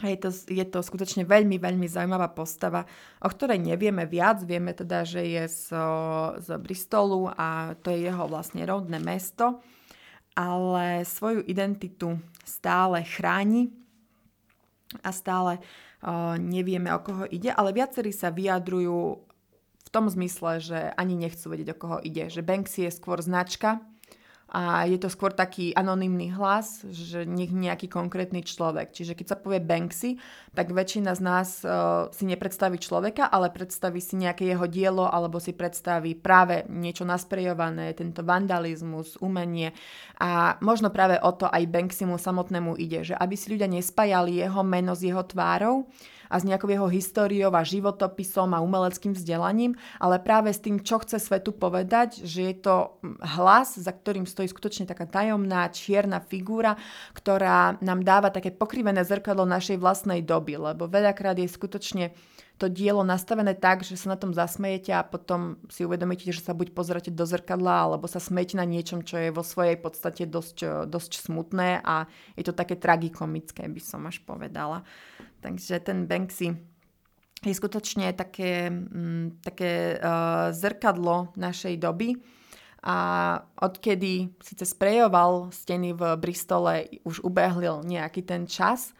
Je 0.00 0.16
to, 0.16 0.32
je 0.32 0.64
to 0.64 0.80
skutočne 0.80 1.28
veľmi, 1.28 1.60
veľmi 1.60 1.84
zaujímavá 1.84 2.32
postava, 2.32 2.88
o 3.20 3.28
ktorej 3.28 3.60
nevieme 3.60 4.08
viac. 4.08 4.40
Vieme 4.40 4.72
teda, 4.72 5.04
že 5.04 5.20
je 5.28 5.44
z, 5.44 5.64
z 6.40 6.48
Bristolu 6.56 7.28
a 7.28 7.76
to 7.84 7.92
je 7.92 8.08
jeho 8.08 8.24
vlastne 8.24 8.64
rodné 8.64 8.96
mesto, 8.96 9.60
ale 10.32 11.04
svoju 11.04 11.44
identitu 11.44 12.16
stále 12.48 13.04
chráni 13.04 13.68
a 15.04 15.12
stále 15.12 15.60
uh, 15.60 16.40
nevieme, 16.40 16.88
o 16.96 17.04
koho 17.04 17.28
ide, 17.28 17.52
ale 17.52 17.76
viacerí 17.76 18.10
sa 18.10 18.32
vyjadrujú 18.32 19.20
v 19.84 19.88
tom 19.92 20.08
zmysle, 20.08 20.64
že 20.64 20.78
ani 20.96 21.18
nechcú 21.18 21.52
vedieť, 21.52 21.76
o 21.76 21.80
koho 21.80 21.98
ide. 22.00 22.32
Že 22.32 22.46
Banksy 22.46 22.88
je 22.88 22.92
skôr 22.94 23.20
značka, 23.20 23.84
a 24.50 24.82
je 24.90 24.98
to 24.98 25.06
skôr 25.06 25.30
taký 25.30 25.70
anonymný 25.78 26.34
hlas, 26.34 26.82
že 26.90 27.22
nech 27.22 27.54
nejaký 27.54 27.86
konkrétny 27.86 28.42
človek. 28.42 28.90
Čiže 28.90 29.14
keď 29.14 29.26
sa 29.30 29.36
povie 29.38 29.62
Banksy, 29.62 30.18
tak 30.58 30.74
väčšina 30.74 31.14
z 31.14 31.22
nás 31.22 31.48
uh, 31.62 32.10
si 32.10 32.26
nepredstaví 32.26 32.82
človeka, 32.82 33.30
ale 33.30 33.54
predstaví 33.54 34.02
si 34.02 34.18
nejaké 34.18 34.50
jeho 34.50 34.66
dielo 34.66 35.06
alebo 35.06 35.38
si 35.38 35.54
predstaví 35.54 36.18
práve 36.18 36.66
niečo 36.66 37.06
nasprejované, 37.06 37.94
tento 37.94 38.26
vandalizmus, 38.26 39.14
umenie. 39.22 39.70
A 40.18 40.58
možno 40.58 40.90
práve 40.90 41.22
o 41.22 41.30
to 41.30 41.46
aj 41.46 41.70
Banksimu 41.70 42.18
samotnému 42.18 42.74
ide, 42.74 43.06
že 43.06 43.14
aby 43.14 43.38
si 43.38 43.54
ľudia 43.54 43.70
nespájali 43.70 44.42
jeho 44.42 44.66
meno 44.66 44.98
s 44.98 45.06
jeho 45.06 45.22
tvárou, 45.22 45.86
a 46.30 46.38
s 46.38 46.46
nejakou 46.46 46.70
jeho 46.70 46.86
históriou 46.86 47.50
a 47.50 47.66
životopisom 47.66 48.54
a 48.54 48.62
umeleckým 48.62 49.12
vzdelaním, 49.12 49.74
ale 49.98 50.22
práve 50.22 50.54
s 50.54 50.62
tým, 50.62 50.78
čo 50.78 51.02
chce 51.02 51.18
svetu 51.18 51.50
povedať, 51.50 52.22
že 52.22 52.54
je 52.54 52.56
to 52.62 52.74
hlas, 53.36 53.74
za 53.74 53.90
ktorým 53.90 54.24
stojí 54.24 54.46
skutočne 54.46 54.86
taká 54.86 55.10
tajomná, 55.10 55.66
čierna 55.74 56.22
figúra, 56.22 56.78
ktorá 57.12 57.82
nám 57.82 58.06
dáva 58.06 58.30
také 58.30 58.54
pokrivené 58.54 59.02
zrkadlo 59.02 59.42
našej 59.42 59.82
vlastnej 59.82 60.22
doby, 60.22 60.54
lebo 60.54 60.86
veľakrát 60.86 61.34
je 61.36 61.50
skutočne 61.50 62.14
to 62.60 62.68
dielo 62.68 63.00
nastavené 63.00 63.56
tak, 63.56 63.80
že 63.80 63.96
sa 63.96 64.12
na 64.12 64.20
tom 64.20 64.36
zasmejete 64.36 64.92
a 64.92 65.00
potom 65.00 65.56
si 65.72 65.88
uvedomíte, 65.88 66.28
že 66.28 66.44
sa 66.44 66.52
buď 66.52 66.76
pozeráte 66.76 67.08
do 67.08 67.24
zrkadla, 67.24 67.88
alebo 67.88 68.04
sa 68.04 68.20
smejete 68.20 68.60
na 68.60 68.68
niečom, 68.68 69.00
čo 69.00 69.16
je 69.16 69.32
vo 69.32 69.40
svojej 69.40 69.80
podstate 69.80 70.28
dosť, 70.28 70.84
dosť 70.84 71.24
smutné 71.24 71.80
a 71.80 72.04
je 72.36 72.44
to 72.44 72.52
také 72.52 72.76
tragikomické, 72.76 73.64
by 73.64 73.80
som 73.80 74.04
až 74.04 74.20
povedala. 74.28 74.84
Takže 75.40 75.80
ten 75.80 76.04
Banksy 76.04 76.52
je 77.40 77.54
skutočne 77.56 78.12
také, 78.12 78.68
mm, 78.68 79.40
také 79.40 79.96
uh, 79.96 80.52
zrkadlo 80.52 81.32
našej 81.36 81.80
doby. 81.80 82.20
A 82.80 82.96
odkedy 83.60 84.40
síce 84.40 84.64
sprejoval 84.64 85.52
steny 85.52 85.92
v 85.92 86.16
Bristole, 86.16 86.88
už 87.04 87.20
ubehlil 87.20 87.84
nejaký 87.84 88.24
ten 88.24 88.48
čas, 88.48 88.96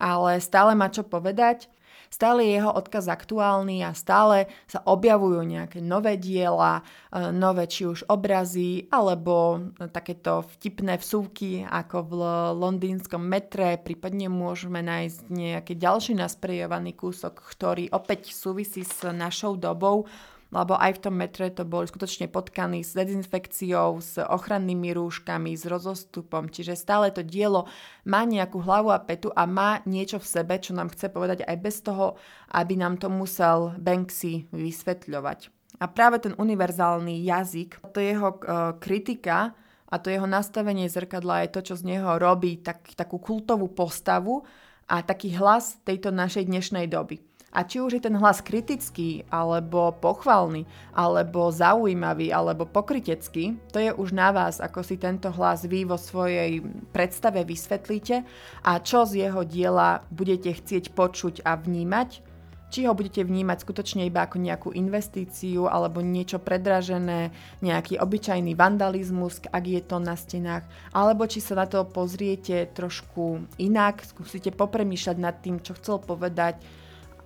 ale 0.00 0.40
stále 0.40 0.72
má 0.72 0.88
čo 0.88 1.04
povedať 1.04 1.68
Stále 2.08 2.48
je 2.48 2.58
jeho 2.60 2.72
odkaz 2.72 3.06
aktuálny 3.06 3.84
a 3.84 3.92
stále 3.92 4.48
sa 4.64 4.80
objavujú 4.84 5.44
nejaké 5.44 5.78
nové 5.84 6.16
diela, 6.16 6.80
e, 7.12 7.32
nové 7.32 7.68
či 7.68 7.84
už 7.84 8.08
obrazy, 8.08 8.88
alebo 8.88 9.60
takéto 9.92 10.44
vtipné 10.58 10.96
vsúvky 10.98 11.62
ako 11.68 11.96
v 12.08 12.12
londýnskom 12.56 13.20
metre, 13.20 13.76
prípadne 13.78 14.32
môžeme 14.32 14.80
nájsť 14.80 15.18
nejaký 15.28 15.74
ďalší 15.76 16.16
nasprejovaný 16.16 16.96
kúsok, 16.96 17.44
ktorý 17.44 17.92
opäť 17.92 18.32
súvisí 18.32 18.82
s 18.82 19.04
našou 19.08 19.60
dobou 19.60 20.08
lebo 20.48 20.76
aj 20.80 20.96
v 20.96 21.02
tom 21.04 21.14
metre 21.20 21.52
to 21.52 21.68
boli 21.68 21.84
skutočne 21.84 22.32
potkany 22.32 22.80
s 22.80 22.96
dezinfekciou, 22.96 24.00
s 24.00 24.16
ochrannými 24.16 24.96
rúškami, 24.96 25.52
s 25.52 25.68
rozostupom, 25.68 26.48
čiže 26.48 26.72
stále 26.72 27.12
to 27.12 27.20
dielo 27.20 27.68
má 28.08 28.24
nejakú 28.24 28.64
hlavu 28.64 28.88
a 28.88 29.02
petu 29.02 29.28
a 29.36 29.44
má 29.44 29.84
niečo 29.84 30.16
v 30.16 30.30
sebe, 30.40 30.56
čo 30.56 30.72
nám 30.72 30.88
chce 30.88 31.12
povedať 31.12 31.44
aj 31.44 31.56
bez 31.60 31.84
toho, 31.84 32.16
aby 32.56 32.80
nám 32.80 32.96
to 32.96 33.12
musel 33.12 33.76
Banksy 33.76 34.48
vysvetľovať. 34.48 35.52
A 35.78 35.86
práve 35.86 36.18
ten 36.18 36.34
univerzálny 36.34 37.22
jazyk, 37.22 37.78
to 37.94 38.00
jeho 38.02 38.40
uh, 38.42 38.74
kritika 38.82 39.54
a 39.86 39.94
to 40.00 40.10
jeho 40.10 40.26
nastavenie 40.26 40.90
zrkadla 40.90 41.46
je 41.46 41.48
to, 41.54 41.60
čo 41.70 41.74
z 41.78 41.86
neho 41.86 42.18
robí 42.18 42.58
tak, 42.64 42.88
takú 42.96 43.20
kultovú 43.20 43.70
postavu 43.70 44.42
a 44.88 45.04
taký 45.04 45.36
hlas 45.36 45.78
tejto 45.84 46.10
našej 46.10 46.48
dnešnej 46.48 46.88
doby. 46.88 47.27
A 47.58 47.66
či 47.66 47.82
už 47.82 47.98
je 47.98 48.06
ten 48.06 48.14
hlas 48.14 48.38
kritický, 48.38 49.26
alebo 49.34 49.90
pochvalný, 49.90 50.62
alebo 50.94 51.50
zaujímavý, 51.50 52.30
alebo 52.30 52.70
pokrytecký, 52.70 53.58
to 53.74 53.82
je 53.82 53.90
už 53.90 54.14
na 54.14 54.30
vás, 54.30 54.62
ako 54.62 54.86
si 54.86 54.94
tento 54.94 55.34
hlas 55.34 55.66
vy 55.66 55.82
vo 55.82 55.98
svojej 55.98 56.62
predstave 56.94 57.42
vysvetlíte 57.42 58.22
a 58.62 58.78
čo 58.78 59.02
z 59.02 59.26
jeho 59.26 59.42
diela 59.42 60.06
budete 60.14 60.54
chcieť 60.54 60.94
počuť 60.94 61.42
a 61.42 61.58
vnímať, 61.58 62.22
či 62.70 62.86
ho 62.86 62.94
budete 62.94 63.24
vnímať 63.26 63.58
skutočne 63.64 64.06
iba 64.06 64.22
ako 64.22 64.38
nejakú 64.38 64.70
investíciu 64.76 65.66
alebo 65.66 65.98
niečo 65.98 66.38
predražené, 66.38 67.34
nejaký 67.58 67.98
obyčajný 67.98 68.54
vandalizmus, 68.54 69.42
ak 69.50 69.64
je 69.66 69.82
to 69.82 69.98
na 69.98 70.14
stenách, 70.14 70.62
alebo 70.94 71.26
či 71.26 71.42
sa 71.42 71.58
na 71.58 71.66
to 71.66 71.82
pozriete 71.88 72.70
trošku 72.70 73.42
inak, 73.58 74.06
skúsite 74.06 74.54
popremýšľať 74.54 75.16
nad 75.18 75.34
tým, 75.42 75.58
čo 75.58 75.74
chcel 75.74 75.98
povedať, 75.98 76.60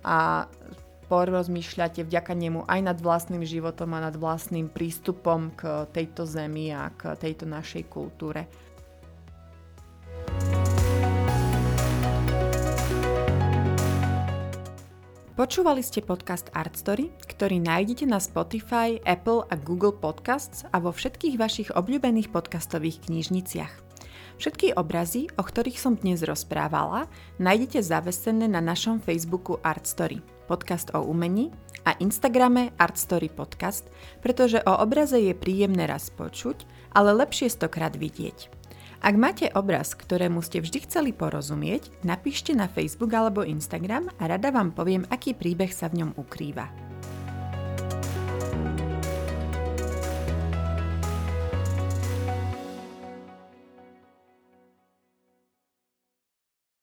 a 0.03 0.47
porozmýšľate 1.07 2.07
vďaka 2.07 2.33
nemu 2.35 2.63
aj 2.67 2.79
nad 2.79 2.97
vlastným 2.99 3.43
životom 3.43 3.91
a 3.95 4.03
nad 4.09 4.15
vlastným 4.15 4.71
prístupom 4.71 5.51
k 5.55 5.87
tejto 5.91 6.23
zemi 6.27 6.71
a 6.71 6.91
k 6.91 7.15
tejto 7.19 7.43
našej 7.47 7.87
kultúre. 7.91 8.47
Počúvali 15.33 15.81
ste 15.81 16.05
podcast 16.05 16.53
Art 16.53 16.77
Story, 16.77 17.09
ktorý 17.25 17.57
nájdete 17.57 18.05
na 18.05 18.21
Spotify, 18.21 19.01
Apple 19.01 19.41
a 19.49 19.57
Google 19.57 19.97
Podcasts 19.97 20.61
a 20.69 20.77
vo 20.77 20.93
všetkých 20.93 21.35
vašich 21.41 21.69
obľúbených 21.73 22.29
podcastových 22.29 23.09
knižniciach. 23.09 23.92
Všetky 24.41 24.73
obrazy, 24.73 25.29
o 25.37 25.45
ktorých 25.45 25.77
som 25.77 25.93
dnes 25.93 26.25
rozprávala, 26.25 27.05
nájdete 27.37 27.85
zavesené 27.85 28.49
na 28.49 28.65
našom 28.65 28.97
Facebooku 28.97 29.61
Art 29.61 29.85
Story, 29.85 30.25
podcast 30.49 30.89
o 30.97 31.05
umení 31.05 31.53
a 31.85 31.93
Instagrame 32.01 32.73
Art 32.81 32.97
Story 32.97 33.29
Podcast, 33.29 33.85
pretože 34.25 34.57
o 34.65 34.73
obraze 34.81 35.21
je 35.21 35.37
príjemné 35.37 35.85
raz 35.85 36.09
počuť, 36.09 36.65
ale 36.97 37.13
lepšie 37.13 37.53
stokrát 37.53 37.93
vidieť. 37.93 38.49
Ak 39.03 39.19
máte 39.19 39.51
obraz, 39.51 39.93
ktorému 39.93 40.39
ste 40.41 40.63
vždy 40.63 40.87
chceli 40.87 41.11
porozumieť, 41.11 41.91
napíšte 42.07 42.55
na 42.55 42.71
Facebook 42.71 43.11
alebo 43.11 43.43
Instagram 43.43 44.09
a 44.17 44.23
rada 44.31 44.49
vám 44.49 44.73
poviem, 44.73 45.03
aký 45.11 45.35
príbeh 45.37 45.69
sa 45.69 45.91
v 45.91 46.01
ňom 46.01 46.15
ukrýva. 46.17 46.71